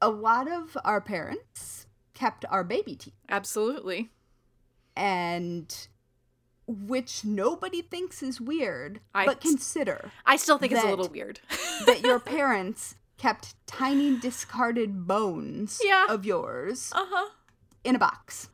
a 0.00 0.08
lot 0.10 0.50
of 0.50 0.76
our 0.84 1.00
parents 1.00 1.85
kept 2.16 2.44
our 2.50 2.64
baby 2.64 2.96
teeth 2.96 3.14
Absolutely. 3.28 4.10
and 4.96 5.86
which 6.66 7.24
nobody 7.24 7.80
thinks 7.82 8.22
is 8.22 8.40
weird. 8.40 9.00
I- 9.14 9.26
but 9.26 9.40
consider 9.40 10.10
I 10.24 10.36
still 10.36 10.58
think 10.58 10.72
it's 10.72 10.82
a 10.82 10.88
little 10.88 11.08
weird. 11.08 11.38
that 11.86 12.00
your 12.02 12.18
parents 12.18 12.96
kept 13.18 13.54
tiny 13.66 14.18
discarded 14.18 15.06
bones 15.06 15.80
Yeah. 15.84 16.06
of 16.08 16.24
yours 16.26 16.90
uh-huh. 16.94 17.30
in 17.84 17.94
a 17.94 17.98
box. 17.98 18.48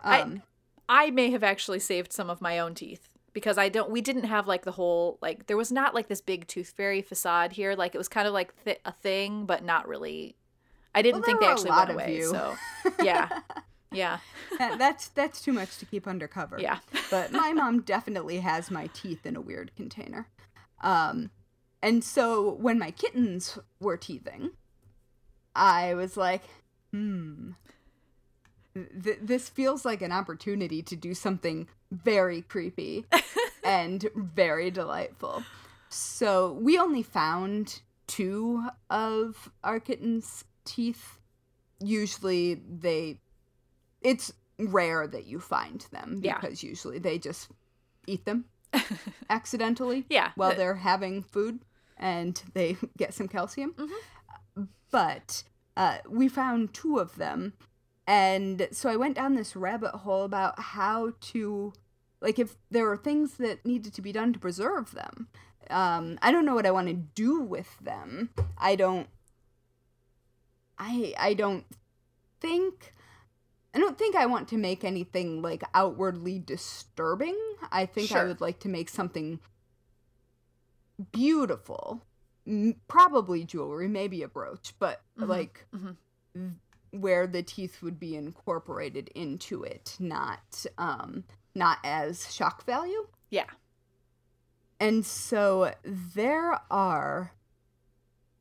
I- 0.00 0.20
Um, 0.20 0.42
I 0.88 1.10
may 1.10 1.30
have 1.30 1.42
actually 1.42 1.78
saved 1.80 2.12
some 2.12 2.28
of 2.30 2.40
my 2.42 2.58
own 2.58 2.74
teeth 2.74 3.08
because 3.32 3.56
I 3.56 3.68
don't. 3.70 3.90
We 3.90 4.02
didn't 4.02 4.24
have 4.24 4.46
like 4.46 4.64
the 4.64 4.72
whole 4.72 5.18
like 5.22 5.46
there 5.46 5.56
was 5.56 5.72
not 5.72 5.94
like 5.94 6.08
this 6.08 6.20
big 6.20 6.46
tooth 6.46 6.74
fairy 6.76 7.00
facade 7.00 7.52
here. 7.52 7.74
Like 7.74 7.94
it 7.94 7.98
was 7.98 8.08
kind 8.08 8.26
of 8.28 8.34
like 8.34 8.52
th- 8.64 8.80
a 8.84 8.92
thing, 8.92 9.46
but 9.46 9.64
not 9.64 9.88
really. 9.88 10.36
I 10.94 11.02
didn't 11.02 11.20
Well, 11.22 11.26
think 11.26 11.40
they 11.40 11.46
actually 11.46 11.70
went 11.70 11.90
away. 11.90 12.16
you. 12.16 12.30
So 12.30 12.54
yeah, 13.02 13.40
yeah, 13.90 14.18
that- 14.58 14.78
that's 14.78 15.08
that's 15.08 15.40
too 15.40 15.52
much 15.52 15.78
to 15.78 15.86
keep 15.86 16.06
undercover. 16.06 16.58
yeah. 16.60 16.78
but 17.10 17.32
my 17.32 17.52
mom 17.60 17.80
definitely 17.80 18.38
has 18.38 18.70
my 18.70 18.88
teeth 18.94 19.24
in 19.26 19.36
a 19.36 19.40
weird 19.40 19.70
container. 19.76 20.28
Um, 20.82 21.30
and 21.82 22.02
so 22.04 22.52
when 22.54 22.78
my 22.78 22.90
kittens 22.90 23.58
were 23.80 23.96
teething, 23.96 24.50
I 25.54 25.94
was 25.94 26.16
like, 26.16 26.42
hmm, 26.90 27.50
th- 28.74 29.18
this 29.22 29.48
feels 29.48 29.84
like 29.84 30.02
an 30.02 30.12
opportunity 30.12 30.82
to 30.82 30.96
do 30.96 31.14
something 31.14 31.68
very 31.90 32.42
creepy 32.42 33.04
and 33.64 34.08
very 34.14 34.70
delightful. 34.70 35.42
So 35.88 36.52
we 36.60 36.78
only 36.78 37.02
found 37.02 37.80
two 38.06 38.66
of 38.90 39.50
our 39.62 39.78
kittens' 39.78 40.44
teeth. 40.64 41.18
Usually 41.80 42.54
they, 42.54 43.18
it's 44.00 44.32
rare 44.58 45.06
that 45.06 45.26
you 45.26 45.40
find 45.40 45.84
them 45.92 46.20
Yeah. 46.22 46.38
because 46.40 46.62
usually 46.62 46.98
they 46.98 47.18
just 47.18 47.48
eat 48.06 48.24
them 48.24 48.44
accidentally 49.30 50.04
Yeah. 50.08 50.30
while 50.36 50.50
th- 50.50 50.58
they're 50.58 50.74
having 50.76 51.22
food 51.22 51.60
and 51.96 52.40
they 52.54 52.76
get 52.96 53.14
some 53.14 53.28
calcium. 53.28 53.74
But 54.90 55.44
uh, 55.76 55.98
we 56.08 56.28
found 56.28 56.74
two 56.74 56.98
of 56.98 57.16
them. 57.16 57.54
And 58.06 58.68
so 58.72 58.90
I 58.90 58.96
went 58.96 59.16
down 59.16 59.34
this 59.34 59.56
rabbit 59.56 59.92
hole 59.94 60.24
about 60.24 60.58
how 60.58 61.12
to, 61.32 61.72
like, 62.20 62.38
if 62.38 62.56
there 62.70 62.84
were 62.84 62.96
things 62.96 63.34
that 63.34 63.64
needed 63.64 63.94
to 63.94 64.02
be 64.02 64.12
done 64.12 64.32
to 64.32 64.38
preserve 64.38 64.90
them. 64.92 65.28
Um, 65.70 66.18
I 66.20 66.32
don't 66.32 66.44
know 66.44 66.54
what 66.54 66.66
I 66.66 66.72
want 66.72 66.88
to 66.88 66.94
do 66.94 67.40
with 67.40 67.78
them. 67.80 68.30
I 68.58 68.74
don't. 68.74 69.06
I 70.84 71.14
I 71.18 71.34
don't 71.34 71.64
think. 72.40 72.92
I 73.74 73.78
don't 73.78 73.96
think 73.96 74.16
I 74.16 74.26
want 74.26 74.48
to 74.48 74.58
make 74.58 74.84
anything 74.84 75.40
like 75.40 75.62
outwardly 75.74 76.38
disturbing. 76.38 77.38
I 77.70 77.86
think 77.86 78.10
I 78.12 78.24
would 78.24 78.40
like 78.40 78.58
to 78.60 78.68
make 78.68 78.88
something 78.90 79.38
beautiful. 81.12 82.02
M- 82.46 82.80
Probably 82.88 83.44
jewelry, 83.44 83.88
maybe 83.88 84.22
a 84.22 84.28
brooch, 84.28 84.74
but 84.78 85.00
Mhm. 85.18 85.28
like 85.28 85.66
Mhm. 85.72 85.96
v- 86.34 86.50
where 86.90 87.26
the 87.26 87.42
teeth 87.42 87.80
would 87.82 87.98
be 87.98 88.16
incorporated 88.16 89.08
into 89.14 89.62
it, 89.62 89.96
not 89.98 90.66
um 90.78 91.24
not 91.54 91.78
as 91.84 92.32
shock 92.34 92.64
value. 92.64 93.06
yeah. 93.30 93.48
And 94.80 95.06
so 95.06 95.74
there 95.84 96.60
are 96.70 97.32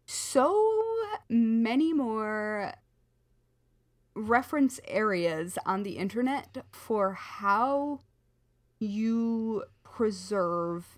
so 0.06 0.81
many 1.30 1.94
more 1.94 2.74
reference 4.16 4.80
areas 4.88 5.58
on 5.66 5.84
the 5.84 5.98
internet 5.98 6.58
for 6.72 7.14
how 7.14 8.02
you 8.80 9.64
preserve 9.84 10.98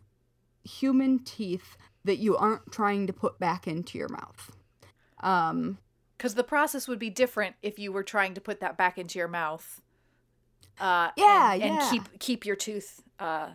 human 0.63 1.19
teeth 1.19 1.77
that 2.05 2.17
you 2.17 2.36
aren't 2.36 2.71
trying 2.71 3.07
to 3.07 3.13
put 3.13 3.39
back 3.39 3.67
into 3.67 3.97
your 3.97 4.09
mouth. 4.09 4.51
Um, 5.21 5.77
Because 6.17 6.36
the 6.36 6.43
process 6.43 6.88
would 6.88 6.99
be 6.99 7.09
different 7.09 7.55
if 7.62 7.77
you 7.79 7.91
were 7.91 8.03
trying 8.03 8.33
to 8.33 8.41
put 8.41 8.59
that 8.62 8.77
back 8.77 8.97
into 8.97 9.19
your 9.19 9.27
mouth. 9.27 9.81
Uh, 10.79 11.12
Yeah, 11.17 11.53
and, 11.53 11.62
yeah. 11.62 11.79
and 11.79 11.91
keep 11.91 12.19
keep 12.19 12.45
your 12.45 12.55
tooth 12.55 13.03
uh, 13.19 13.51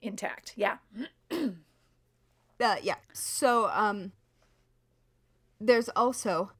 intact. 0.00 0.54
Yeah. 0.56 0.78
uh, 1.30 2.76
yeah. 2.82 2.96
So 3.12 3.68
um, 3.70 4.12
there's 5.66 5.88
also, 5.90 6.52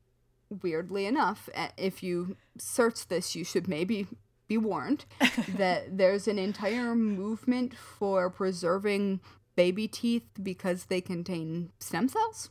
weirdly 0.62 1.06
enough, 1.06 1.48
if 1.76 2.02
you 2.02 2.36
search 2.58 3.08
this, 3.08 3.34
you 3.36 3.44
should 3.44 3.68
maybe 3.68 4.06
be 4.46 4.56
warned 4.58 5.04
that 5.56 5.96
there's 5.96 6.28
an 6.28 6.38
entire 6.38 6.94
movement 6.94 7.74
for 7.74 8.28
preserving 8.30 9.20
baby 9.56 9.86
teeth 9.88 10.26
because 10.42 10.86
they 10.86 11.00
contain 11.00 11.70
stem 11.80 12.08
cells. 12.08 12.50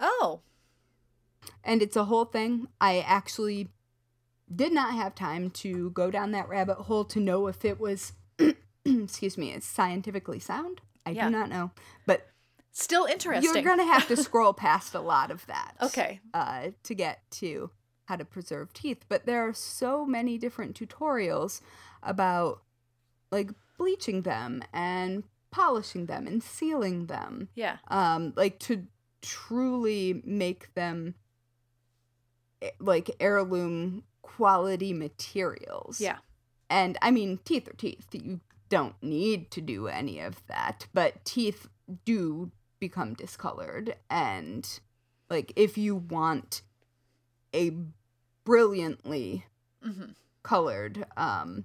Oh. 0.00 0.40
and 1.62 1.80
it's 1.82 1.96
a 1.96 2.04
whole 2.04 2.24
thing. 2.24 2.68
I 2.80 2.98
actually 3.00 3.68
did 4.54 4.72
not 4.72 4.92
have 4.94 5.14
time 5.14 5.50
to 5.50 5.90
go 5.90 6.10
down 6.10 6.32
that 6.32 6.48
rabbit 6.48 6.76
hole 6.76 7.04
to 7.06 7.20
know 7.20 7.46
if 7.46 7.64
it 7.64 7.78
was, 7.80 8.12
excuse 8.84 9.38
me, 9.38 9.52
it's 9.52 9.66
scientifically 9.66 10.38
sound. 10.40 10.80
I 11.06 11.10
Yeah. 11.10 11.26
do 11.26 11.30
not 11.36 11.48
know, 11.48 11.70
but 12.06 12.26
Still 12.76 13.04
interesting. 13.06 13.54
you're 13.54 13.62
gonna 13.62 13.84
have 13.86 14.06
to 14.08 14.16
scroll 14.22 14.52
past 14.52 14.94
a 14.94 15.00
lot 15.00 15.30
of 15.30 15.46
that, 15.46 15.74
Okay. 15.80 16.20
uh, 16.34 16.68
to 16.82 16.94
get 16.94 17.20
to 17.32 17.70
how 18.06 18.16
to 18.16 18.24
preserve 18.24 18.72
teeth. 18.72 19.04
But 19.08 19.24
there 19.26 19.46
are 19.48 19.54
so 19.54 20.04
many 20.04 20.36
different 20.38 20.78
tutorials 20.78 21.60
about 22.02 22.62
like 23.30 23.50
bleaching 23.78 24.22
them 24.22 24.62
and 24.72 25.24
polishing 25.50 26.06
them 26.06 26.26
and 26.26 26.42
sealing 26.42 27.06
them 27.06 27.48
Yeah. 27.54 27.76
um 27.88 28.32
like 28.36 28.58
to 28.60 28.86
truly 29.22 30.20
make 30.24 30.74
them 30.74 31.14
eh, 32.60 32.70
like 32.80 33.10
heirloom 33.20 34.02
quality 34.22 34.92
materials 34.92 36.00
Yeah. 36.00 36.18
and 36.68 36.98
i 37.02 37.10
mean 37.12 37.38
teeth 37.44 37.68
are 37.68 37.72
teeth 37.74 38.08
you 38.12 38.40
don't 38.68 39.00
need 39.00 39.50
to 39.52 39.60
do 39.60 39.86
any 39.86 40.18
of 40.20 40.44
that 40.48 40.86
but 40.92 41.24
teeth 41.24 41.68
do 42.04 42.50
become 42.80 43.14
discolored 43.14 43.96
and 44.10 44.80
like 45.30 45.52
if 45.56 45.78
you 45.78 45.96
want 45.96 46.62
a 47.54 47.72
brilliantly 48.44 49.44
hmm 49.82 50.04
colored 50.42 51.06
um 51.16 51.64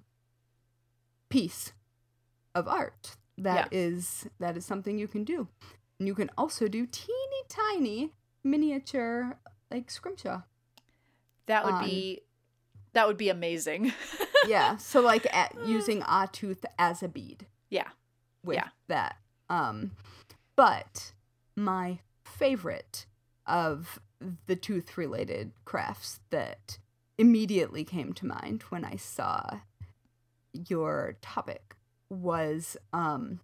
piece 1.30 1.74
of 2.56 2.68
art 2.68 3.16
That 3.38 3.68
is 3.74 4.28
that 4.40 4.56
is 4.58 4.66
something 4.66 4.98
you 4.98 5.08
can 5.08 5.24
do 5.24 5.48
and 6.00 6.08
you 6.08 6.16
can 6.16 6.30
also 6.38 6.68
do 6.68 6.86
teeny 6.86 7.42
tiny 7.50 8.14
miniature 8.44 9.38
like 9.70 9.92
scrimshaw 9.92 10.42
That 11.48 11.66
would 11.66 11.74
on- 11.76 11.86
be 11.86 12.22
that 12.94 13.08
would 13.08 13.18
be 13.18 13.30
amazing. 13.30 13.94
yeah 14.48 14.78
so 14.78 15.00
like 15.02 15.28
at, 15.36 15.54
using 15.66 16.02
a 16.08 16.28
tooth 16.32 16.66
as 16.80 17.04
a 17.04 17.08
bead 17.08 17.46
yeah. 17.70 17.90
with 18.44 18.56
Yeah. 18.56 18.70
that 18.88 19.18
um 19.50 19.92
but 20.60 21.14
my 21.56 22.00
favorite 22.22 23.06
of 23.48 23.98
the 24.46 24.58
tooth 24.58 24.98
related 24.98 25.54
crafts 25.64 26.20
that 26.32 26.80
immediately 27.18 27.86
came 27.86 28.12
to 28.12 28.26
mind 28.26 28.62
when 28.64 28.84
i 28.84 28.98
saw 28.98 29.60
your 30.68 31.16
topic 31.22 31.78
was 32.10 32.76
um 32.92 33.40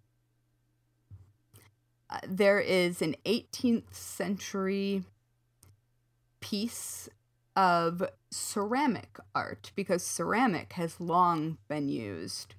uh, 2.10 2.18
there 2.28 2.60
is 2.60 3.00
an 3.00 3.16
18th 3.24 3.94
century 3.94 5.02
piece 6.40 7.08
of 7.56 8.06
ceramic 8.30 9.18
art 9.34 9.72
because 9.74 10.04
ceramic 10.04 10.74
has 10.74 11.00
long 11.00 11.56
been 11.66 11.88
used 11.88 12.56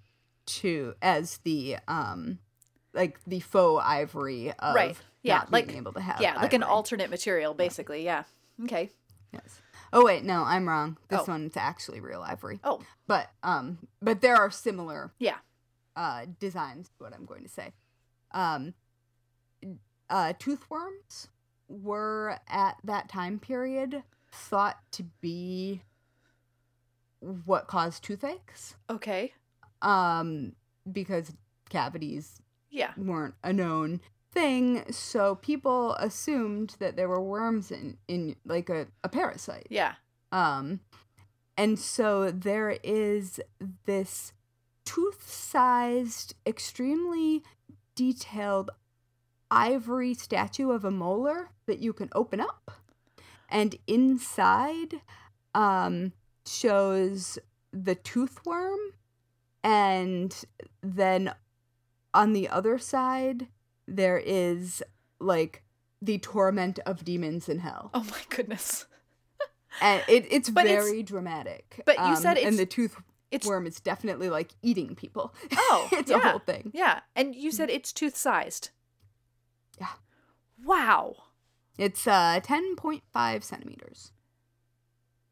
to 0.47 0.95
as 0.99 1.37
the 1.43 1.77
um 1.87 2.39
like 2.97 3.17
the 3.25 3.39
faux 3.39 3.81
ivory 3.87 4.51
of 4.59 4.75
Right. 4.75 4.97
Yeah, 5.23 5.45
like- 5.49 5.73
able 5.73 5.93
to 5.93 6.01
have 6.01 6.19
yeah, 6.21 6.35
like 6.41 6.53
an 6.53 6.63
alternate 6.63 7.09
material 7.09 7.53
basically. 7.53 8.03
Yeah. 8.03 8.23
Okay. 8.63 8.91
yes 9.31 9.61
oh 9.93 10.03
wait 10.03 10.23
no 10.25 10.43
i'm 10.43 10.67
wrong 10.67 10.97
this 11.09 11.21
Oh. 11.21 11.31
one's 11.31 11.55
actually 11.55 11.99
real 12.01 12.21
ivory 12.21 12.59
Oh, 12.63 12.81
but 13.07 13.29
um 13.43 13.77
but 14.01 14.19
there 14.21 14.35
are 14.35 14.49
similar 14.51 15.11
yeah. 15.19 15.37
uh 15.95 16.25
designs 16.39 16.89
what 16.97 17.13
i'm 17.13 17.25
going 17.25 17.43
to 17.43 17.49
say 17.49 17.71
um 18.31 18.73
uh 20.09 20.33
toothworms 20.39 21.27
were 21.69 22.37
at 22.49 22.75
that 22.83 23.07
time 23.09 23.39
period 23.39 24.03
thought 24.31 24.77
to 24.91 25.03
be 25.21 25.83
what 27.19 27.67
caused 27.67 28.03
toothaches 28.03 28.75
Okay. 28.89 29.33
um 29.81 30.53
because 30.91 31.33
cavities 31.69 32.41
Yeah. 32.69 32.91
weren't 32.97 33.35
a 33.43 33.53
known 33.53 34.01
thing 34.31 34.83
so 34.91 35.35
people 35.35 35.93
assumed 35.95 36.75
that 36.79 36.95
there 36.95 37.07
were 37.07 37.21
worms 37.21 37.71
in 37.71 37.97
in 38.07 38.35
like 38.45 38.69
a, 38.69 38.87
a 39.03 39.09
parasite 39.09 39.67
Yeah. 39.69 39.93
um 40.31 40.81
and 41.57 41.79
so 41.79 42.29
there 42.29 42.77
is 42.83 43.39
this 43.85 44.33
tooth-sized 44.85 46.35
extremely 46.45 47.43
detailed 47.95 48.69
ivory 49.49 50.13
statue 50.13 50.71
of 50.71 50.83
a 50.83 50.91
molar 50.91 51.49
that 51.65 51.79
you 51.79 51.93
can 51.93 52.09
open 52.13 52.39
up 52.41 52.71
and 53.49 53.75
inside 53.87 54.95
um 55.55 56.11
shows 56.45 57.39
the 57.71 57.95
tooth 57.95 58.45
worm 58.45 58.79
and 59.63 60.45
then 60.81 61.33
on 62.13 62.33
the 62.33 62.47
other 62.49 62.77
side 62.77 63.47
there 63.87 64.17
is 64.17 64.83
like 65.19 65.63
the 66.01 66.17
torment 66.19 66.79
of 66.85 67.03
demons 67.05 67.47
in 67.49 67.59
hell 67.59 67.89
Oh 67.93 68.03
my 68.11 68.21
goodness. 68.29 68.85
and 69.81 70.03
it, 70.07 70.25
it's 70.29 70.49
But 70.49 70.65
it's- 70.65 70.83
very 70.83 71.03
dramatic 71.03 71.81
but 71.85 71.97
you 72.07 72.15
said 72.15 72.37
and 72.37 72.39
it's- 72.39 72.57
the 72.57 72.65
toothworm 72.65 73.03
It's 73.31 73.45
worm 73.47 73.65
is 73.67 73.79
definitely 73.79 74.29
like 74.29 74.51
eating 74.61 74.95
people 74.95 75.33
oh, 75.53 75.89
it's 75.91 76.09
yeah. 76.11 76.17
a 76.17 76.19
whole 76.19 76.39
thing 76.39 76.71
Yeah, 76.73 76.99
and 77.15 77.35
you 77.35 77.51
said 77.51 77.69
it's 77.69 77.91
tooth 77.93 78.15
sized. 78.15 78.69
Yeah. 79.79 79.87
Wow. 80.63 81.15
it's 81.77 82.07
uh 82.07 82.39
10.5 82.43 83.43
centimeters 83.43 84.11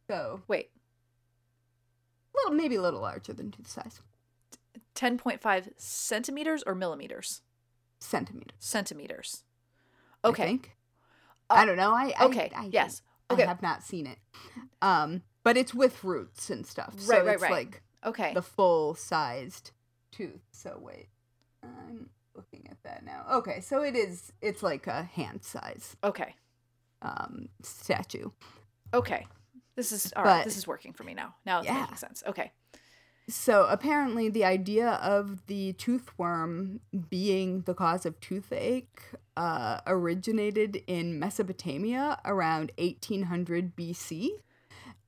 so 0.09 0.41
Wait, 0.47 0.69
a 2.33 2.37
little 2.37 2.55
maybe 2.57 2.75
a 2.75 2.81
little 2.81 3.01
larger 3.01 3.33
than 3.33 3.49
tooth 3.51 3.67
size 3.69 4.01
ten 4.95 5.17
point 5.17 5.41
five 5.41 5.69
centimeters 5.77 6.63
or 6.65 6.73
millimeters? 6.75 7.41
centimeters 7.99 8.55
Centimeters. 8.59 9.43
I 10.23 10.29
Okay. 10.29 10.43
think. 10.45 10.75
Uh, 11.49 11.55
I 11.55 11.65
don't 11.65 11.77
know 11.77 11.91
I, 11.93 12.13
I 12.19 12.25
okay, 12.25 12.51
I, 12.55 12.69
yes. 12.71 13.01
I 13.29 13.33
Okay. 13.35 13.45
have 13.45 13.61
not 13.61 13.83
seen 13.83 14.07
it 14.07 14.17
um 14.81 15.21
but 15.43 15.57
it's 15.57 15.73
with 15.73 16.03
roots 16.03 16.49
and 16.49 16.65
stuff 16.65 16.99
so 16.99 17.13
Right, 17.13 17.25
right, 17.25 17.33
it's 17.35 17.43
right. 17.43 17.51
like 17.51 17.83
Okay. 18.03 18.33
the 18.33 18.41
full 18.41 18.93
sized 18.95 19.71
tooth. 20.11 20.41
So 20.51 20.77
wait, 20.81 21.07
I'm 21.63 22.09
looking 22.35 22.67
at 22.69 22.81
that 22.83 23.03
now. 23.03 23.25
Okay, 23.37 23.59
so 23.61 23.81
it 23.81 23.95
is. 23.95 24.31
It's 24.41 24.61
like 24.61 24.85
a 24.87 25.03
hand 25.03 25.43
size 25.43 25.95
okay. 26.03 26.35
um, 27.01 27.49
statue. 27.63 28.29
Okay. 28.93 29.25
This 29.75 29.91
is 29.91 30.13
all 30.15 30.23
right. 30.23 30.39
But- 30.39 30.45
This 30.45 30.57
is 30.57 30.67
working 30.67 30.93
for 30.93 31.03
me 31.03 31.13
now. 31.15 31.35
Now 31.45 31.59
it's 31.59 31.67
Yeah. 31.67 31.81
making 31.81 31.97
sense. 31.97 32.23
Okay. 32.27 32.51
So 33.27 33.65
apparently, 33.65 34.29
the 34.29 34.45
idea 34.45 34.87
of 35.01 35.47
the 35.47 35.73
toothworm 35.73 36.79
being 37.09 37.61
the 37.61 37.73
cause 37.73 38.05
of 38.05 38.19
toothache 38.19 38.99
uh, 39.35 39.81
originated 39.87 40.83
in 40.85 41.17
Mesopotamia 41.19 42.19
around 42.23 42.71
1800 42.77 43.75
BC, 43.75 44.29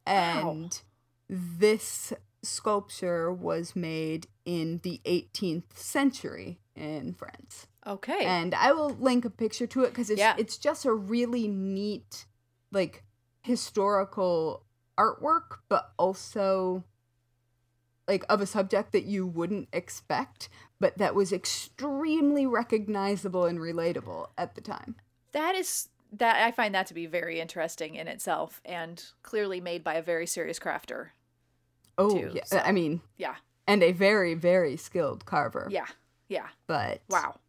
and 0.07 0.81
this 1.29 2.11
sculpture 2.41 3.31
was 3.31 3.75
made 3.75 4.27
in 4.45 4.79
the 4.83 4.99
18th 5.05 5.75
century 5.77 6.59
in 6.75 7.13
France. 7.13 7.67
Okay. 7.85 8.25
and 8.25 8.53
I 8.53 8.73
will 8.73 8.89
link 8.89 9.23
a 9.23 9.29
picture 9.29 9.65
to 9.67 9.83
it 9.83 9.89
because 9.89 10.09
it's 10.09 10.19
Yeah. 10.19 10.35
it's 10.37 10.57
just 10.57 10.83
a 10.85 10.93
really 10.93 11.47
neat 11.47 12.25
like 12.71 13.03
historical 13.43 14.65
artwork, 14.97 15.59
but 15.69 15.93
also 15.97 16.83
like 18.07 18.23
of 18.29 18.41
a 18.41 18.45
subject 18.45 18.91
that 18.93 19.03
you 19.05 19.27
wouldn't 19.27 19.67
expect, 19.73 20.49
but 20.79 20.97
that 20.97 21.13
was 21.15 21.33
extremely 21.33 22.45
recognizable 22.47 23.45
and 23.45 23.59
relatable 23.59 24.27
at 24.37 24.55
the 24.55 24.61
time. 24.61 24.95
that 25.33 25.55
is 25.55 25.89
that 26.13 26.37
I 26.41 26.51
find 26.51 26.73
that 26.73 26.87
to 26.87 26.93
be 26.93 27.05
very 27.05 27.39
interesting 27.41 27.95
in 27.95 28.07
itself 28.07 28.61
and 28.63 29.03
clearly 29.23 29.59
made 29.59 29.83
by 29.83 29.95
a 29.95 30.01
very 30.01 30.25
serious 30.25 30.57
crafter. 30.57 31.09
Oh, 31.97 32.11
Too, 32.17 32.31
yeah, 32.33 32.45
so- 32.45 32.59
I 32.59 32.71
mean, 32.71 33.01
Yeah. 33.17 33.35
and 33.67 33.83
a 33.83 33.91
very 33.91 34.33
very 34.33 34.77
skilled 34.77 35.25
carver. 35.25 35.67
Yeah. 35.69 35.87
Yeah. 36.29 36.47
but 36.65 37.01
Wow. 37.09 37.39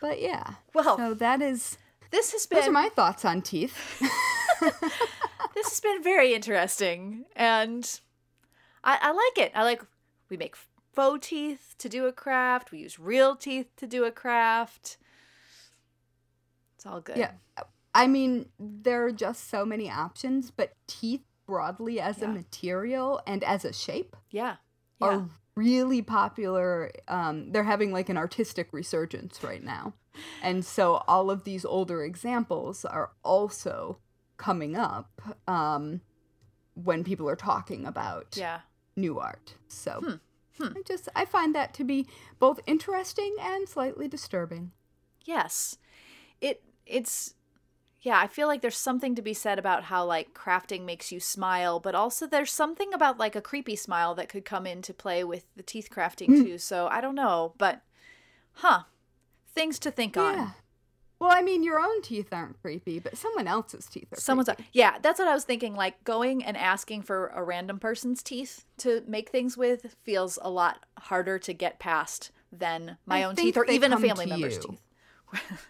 But 0.00 0.20
yeah. 0.20 0.54
Well, 0.74 0.96
So 0.96 1.14
that 1.14 1.42
is 1.42 1.76
this 2.12 2.30
has 2.32 2.46
been 2.46 2.60
those 2.60 2.68
are 2.68 2.72
my 2.72 2.88
thoughts 2.90 3.24
on 3.24 3.42
teeth. 3.42 3.98
this 4.60 5.68
has 5.70 5.80
been 5.80 6.02
very 6.02 6.34
interesting, 6.34 7.24
and 7.34 8.00
I, 8.86 8.98
I 9.02 9.10
like 9.10 9.46
it. 9.46 9.52
I 9.54 9.64
like 9.64 9.82
we 10.30 10.36
make 10.38 10.56
faux 10.94 11.28
teeth 11.28 11.74
to 11.78 11.88
do 11.88 12.06
a 12.06 12.12
craft. 12.12 12.72
We 12.72 12.78
use 12.78 12.98
real 12.98 13.36
teeth 13.36 13.68
to 13.76 13.86
do 13.86 14.04
a 14.04 14.10
craft. 14.10 14.96
It's 16.76 16.86
all 16.86 17.00
good. 17.00 17.18
Yeah. 17.18 17.32
I 17.94 18.06
mean, 18.06 18.46
there 18.58 19.06
are 19.06 19.12
just 19.12 19.50
so 19.50 19.64
many 19.64 19.90
options, 19.90 20.50
but 20.50 20.72
teeth 20.86 21.22
broadly 21.46 22.00
as 22.00 22.22
a 22.22 22.28
material 22.28 23.20
and 23.26 23.44
as 23.44 23.64
a 23.64 23.72
shape 23.72 24.16
Yeah. 24.30 24.56
Yeah. 25.00 25.06
are 25.06 25.28
really 25.54 26.02
popular. 26.02 26.90
Um, 27.08 27.52
they're 27.52 27.64
having 27.64 27.92
like 27.92 28.08
an 28.08 28.16
artistic 28.16 28.72
resurgence 28.72 29.42
right 29.42 29.62
now. 29.62 29.94
And 30.42 30.64
so 30.64 31.02
all 31.06 31.30
of 31.30 31.44
these 31.44 31.64
older 31.64 32.02
examples 32.04 32.84
are 32.84 33.10
also 33.22 33.98
coming 34.36 34.76
up 34.76 35.20
um, 35.46 36.00
when 36.74 37.04
people 37.04 37.28
are 37.28 37.36
talking 37.36 37.86
about 37.86 38.36
yeah. 38.36 38.60
New 38.96 39.18
art. 39.18 39.54
So 39.68 40.00
Hmm. 40.02 40.14
Hmm. 40.62 40.72
I 40.76 40.82
just 40.86 41.08
I 41.14 41.24
find 41.24 41.54
that 41.54 41.74
to 41.74 41.84
be 41.84 42.06
both 42.38 42.60
interesting 42.66 43.36
and 43.40 43.68
slightly 43.68 44.08
disturbing. 44.08 44.72
Yes. 45.24 45.76
It 46.40 46.62
it's 46.86 47.34
yeah, 48.00 48.20
I 48.20 48.26
feel 48.28 48.46
like 48.46 48.62
there's 48.62 48.76
something 48.76 49.16
to 49.16 49.22
be 49.22 49.34
said 49.34 49.58
about 49.58 49.84
how 49.84 50.04
like 50.04 50.32
crafting 50.32 50.84
makes 50.84 51.10
you 51.10 51.18
smile, 51.18 51.80
but 51.80 51.94
also 51.94 52.26
there's 52.26 52.52
something 52.52 52.94
about 52.94 53.18
like 53.18 53.34
a 53.34 53.40
creepy 53.40 53.74
smile 53.74 54.14
that 54.14 54.28
could 54.28 54.44
come 54.44 54.66
into 54.66 54.94
play 54.94 55.24
with 55.24 55.44
the 55.56 55.62
teeth 55.62 55.88
crafting 55.90 56.28
Mm. 56.28 56.42
too. 56.44 56.58
So 56.58 56.86
I 56.86 57.00
don't 57.00 57.14
know, 57.16 57.54
but 57.58 57.82
huh. 58.54 58.82
Things 59.54 59.78
to 59.80 59.90
think 59.90 60.16
on. 60.18 60.52
Well, 61.18 61.30
I 61.32 61.40
mean, 61.40 61.62
your 61.62 61.78
own 61.80 62.02
teeth 62.02 62.28
aren't 62.30 62.60
creepy, 62.60 62.98
but 62.98 63.16
someone 63.16 63.46
else's 63.46 63.86
teeth 63.86 64.12
are. 64.12 64.20
Someone's 64.20 64.48
creepy. 64.48 64.66
yeah, 64.72 64.98
that's 65.00 65.18
what 65.18 65.28
I 65.28 65.34
was 65.34 65.44
thinking. 65.44 65.74
Like 65.74 66.04
going 66.04 66.44
and 66.44 66.56
asking 66.56 67.02
for 67.02 67.28
a 67.28 67.42
random 67.42 67.78
person's 67.78 68.22
teeth 68.22 68.64
to 68.78 69.02
make 69.06 69.30
things 69.30 69.56
with 69.56 69.96
feels 70.02 70.38
a 70.42 70.50
lot 70.50 70.84
harder 70.98 71.38
to 71.38 71.54
get 71.54 71.78
past 71.78 72.30
than 72.52 72.98
my 73.06 73.20
I 73.20 73.22
own 73.24 73.34
teeth 73.36 73.56
or 73.56 73.64
even 73.66 73.92
a 73.94 73.98
family 73.98 74.26
member's 74.26 74.56
you. 74.56 74.76
teeth. 75.42 75.66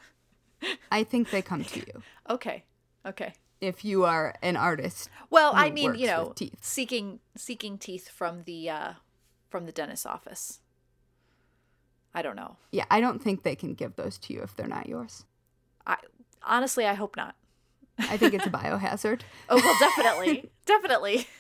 I 0.91 1.05
think 1.05 1.31
they 1.31 1.43
come 1.43 1.65
to 1.65 1.79
you 1.81 2.03
Okay, 2.31 2.65
okay. 3.05 3.35
if 3.61 3.85
you 3.85 4.05
are 4.05 4.35
an 4.43 4.57
artist. 4.57 5.09
Well, 5.31 5.53
I 5.55 5.71
mean, 5.71 5.95
you 5.95 6.07
know, 6.07 6.33
teeth. 6.35 6.57
seeking 6.61 7.21
seeking 7.37 7.79
teeth 7.79 8.09
from 8.09 8.43
the 8.45 8.69
uh, 8.71 8.93
from 9.49 9.67
the 9.67 9.73
dentist's 9.73 10.07
office. 10.07 10.61
I 12.15 12.23
don't 12.23 12.37
know. 12.37 12.57
Yeah, 12.73 12.87
I 12.91 13.01
don't 13.01 13.23
think 13.23 13.43
they 13.43 13.55
can 13.55 13.75
give 13.75 13.95
those 13.97 14.19
to 14.19 14.33
you 14.33 14.41
if 14.43 14.57
they're 14.57 14.67
not 14.67 14.89
yours. 14.89 15.25
I 15.87 15.97
honestly, 16.43 16.87
I 16.87 16.95
hope 16.95 17.17
not. 17.17 17.35
I 17.99 18.17
think 18.17 18.35
it's 18.35 18.47
a 18.47 18.51
biohazard. 18.51 19.21
Oh 19.49 19.57
well, 19.57 19.77
definitely, 19.79 20.51
definitely. 20.67 21.27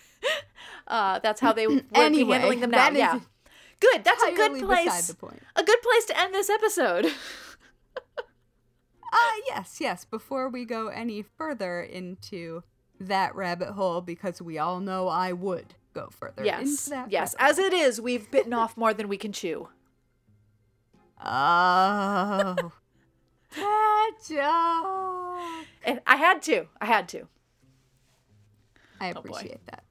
Uh, 0.88 1.18
that's 1.18 1.40
how 1.40 1.52
they 1.52 1.66
would 1.68 1.84
be 1.92 2.24
handling 2.24 2.60
them 2.60 2.70
now. 2.70 2.88
Yeah, 2.90 3.18
good. 3.80 4.04
That's 4.04 4.22
a 4.22 4.32
good 4.32 4.60
place. 4.62 5.10
A 5.10 5.62
good 5.64 5.82
place 5.82 6.04
to 6.06 6.20
end 6.20 6.32
this 6.32 6.48
episode. 6.48 7.12
Ah, 9.12 9.34
yes, 9.48 9.78
yes. 9.80 10.04
Before 10.04 10.48
we 10.48 10.64
go 10.64 10.88
any 10.88 11.22
further 11.22 11.80
into 11.82 12.62
that 13.00 13.34
rabbit 13.34 13.70
hole, 13.70 14.00
because 14.00 14.40
we 14.40 14.58
all 14.58 14.78
know 14.78 15.08
I 15.08 15.32
would 15.32 15.74
go 15.92 16.08
further 16.10 16.44
yes, 16.44 16.86
into 16.86 16.90
that. 16.90 17.10
yes. 17.10 17.34
As 17.38 17.58
it 17.58 17.72
is, 17.72 18.00
we've 18.00 18.30
bitten 18.30 18.52
off 18.52 18.76
more 18.76 18.94
than 18.94 19.08
we 19.08 19.16
can 19.16 19.32
chew. 19.32 19.68
Oh. 21.24 22.72
That 23.54 24.10
joke. 24.28 25.66
And 25.84 26.00
I 26.06 26.16
had 26.16 26.42
to. 26.42 26.66
I 26.80 26.86
had 26.86 27.08
to. 27.10 27.28
I 29.00 29.12
Oh, 29.12 29.18
appreciate 29.20 29.60
that. 29.66 29.84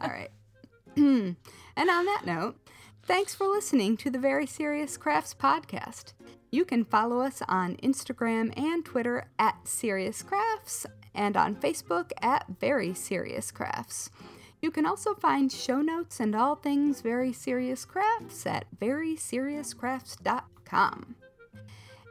All 0.00 0.08
right. 0.10 0.30
and 0.96 1.36
on 1.76 2.04
that 2.06 2.22
note, 2.24 2.56
thanks 3.02 3.34
for 3.34 3.46
listening 3.46 3.96
to 3.98 4.08
the 4.10 4.18
Very 4.18 4.46
Serious 4.46 4.96
Crafts 4.96 5.34
podcast. 5.34 6.14
You 6.50 6.64
can 6.64 6.84
follow 6.84 7.20
us 7.20 7.42
on 7.48 7.76
Instagram 7.76 8.56
and 8.58 8.84
Twitter 8.84 9.26
at 9.38 9.66
Serious 9.66 10.22
Crafts 10.22 10.86
and 11.14 11.36
on 11.36 11.56
Facebook 11.56 12.10
at 12.20 12.44
Very 12.60 12.94
Serious 12.94 13.50
Crafts. 13.50 14.10
You 14.60 14.70
can 14.70 14.86
also 14.86 15.14
find 15.14 15.50
show 15.50 15.80
notes 15.80 16.20
and 16.20 16.36
all 16.36 16.54
things 16.54 17.00
Very 17.00 17.32
Serious 17.32 17.84
Crafts 17.84 18.46
at 18.46 18.66
veryseriouscrafts.com. 18.78 21.16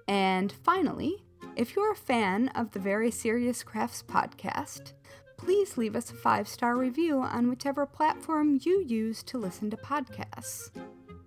And 0.07 0.51
finally, 0.63 1.23
if 1.55 1.75
you're 1.75 1.91
a 1.91 1.95
fan 1.95 2.49
of 2.49 2.71
the 2.71 2.79
Very 2.79 3.11
Serious 3.11 3.63
Crafts 3.63 4.03
podcast, 4.03 4.93
please 5.37 5.77
leave 5.77 5.95
us 5.95 6.11
a 6.11 6.15
five 6.15 6.47
star 6.47 6.77
review 6.77 7.19
on 7.19 7.49
whichever 7.49 7.85
platform 7.85 8.59
you 8.61 8.83
use 8.87 9.23
to 9.23 9.37
listen 9.37 9.69
to 9.71 9.77
podcasts. 9.77 10.69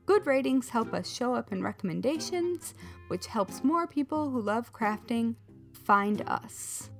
Good 0.06 0.26
ratings 0.26 0.68
help 0.68 0.92
us 0.92 1.10
show 1.10 1.34
up 1.34 1.52
in 1.52 1.62
recommendations, 1.62 2.74
which 3.08 3.26
helps 3.26 3.64
more 3.64 3.86
people 3.86 4.30
who 4.30 4.40
love 4.40 4.72
crafting 4.72 5.34
find 5.72 6.22
us. 6.26 6.90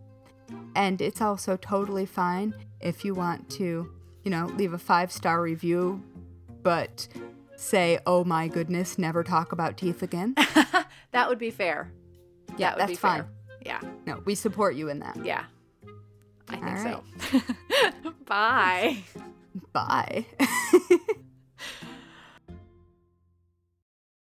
And 0.75 1.01
it's 1.01 1.21
also 1.21 1.57
totally 1.57 2.07
fine 2.07 2.55
if 2.81 3.05
you 3.05 3.15
want 3.15 3.49
to, 3.51 3.91
you 4.23 4.31
know, 4.31 4.47
leave 4.57 4.73
a 4.73 4.79
five 4.79 5.13
star 5.13 5.41
review, 5.41 6.03
but 6.63 7.09
say, 7.57 7.99
oh 8.07 8.25
my 8.25 8.49
goodness, 8.49 8.99
never 8.99 9.23
talk 9.23 9.53
about 9.53 9.77
teeth 9.77 10.03
again. 10.03 10.35
That 11.15 11.29
would 11.29 11.39
be 11.39 11.51
fair. 11.51 11.91
Yeah, 12.59 12.71
that 12.71 12.75
would 12.77 12.81
that's 12.83 12.91
be 12.91 12.97
fine. 12.97 13.23
fair. 13.23 13.31
Yeah, 13.65 13.81
No, 14.07 14.21
we 14.27 14.35
support 14.35 14.75
you 14.75 14.91
in 14.91 14.99
that. 14.99 15.17
yeah. 15.25 15.45
I 16.51 16.57
think 16.57 16.67
All 16.67 17.03
so. 18.03 18.11
Bye. 18.27 18.99
Bye. 19.73 20.27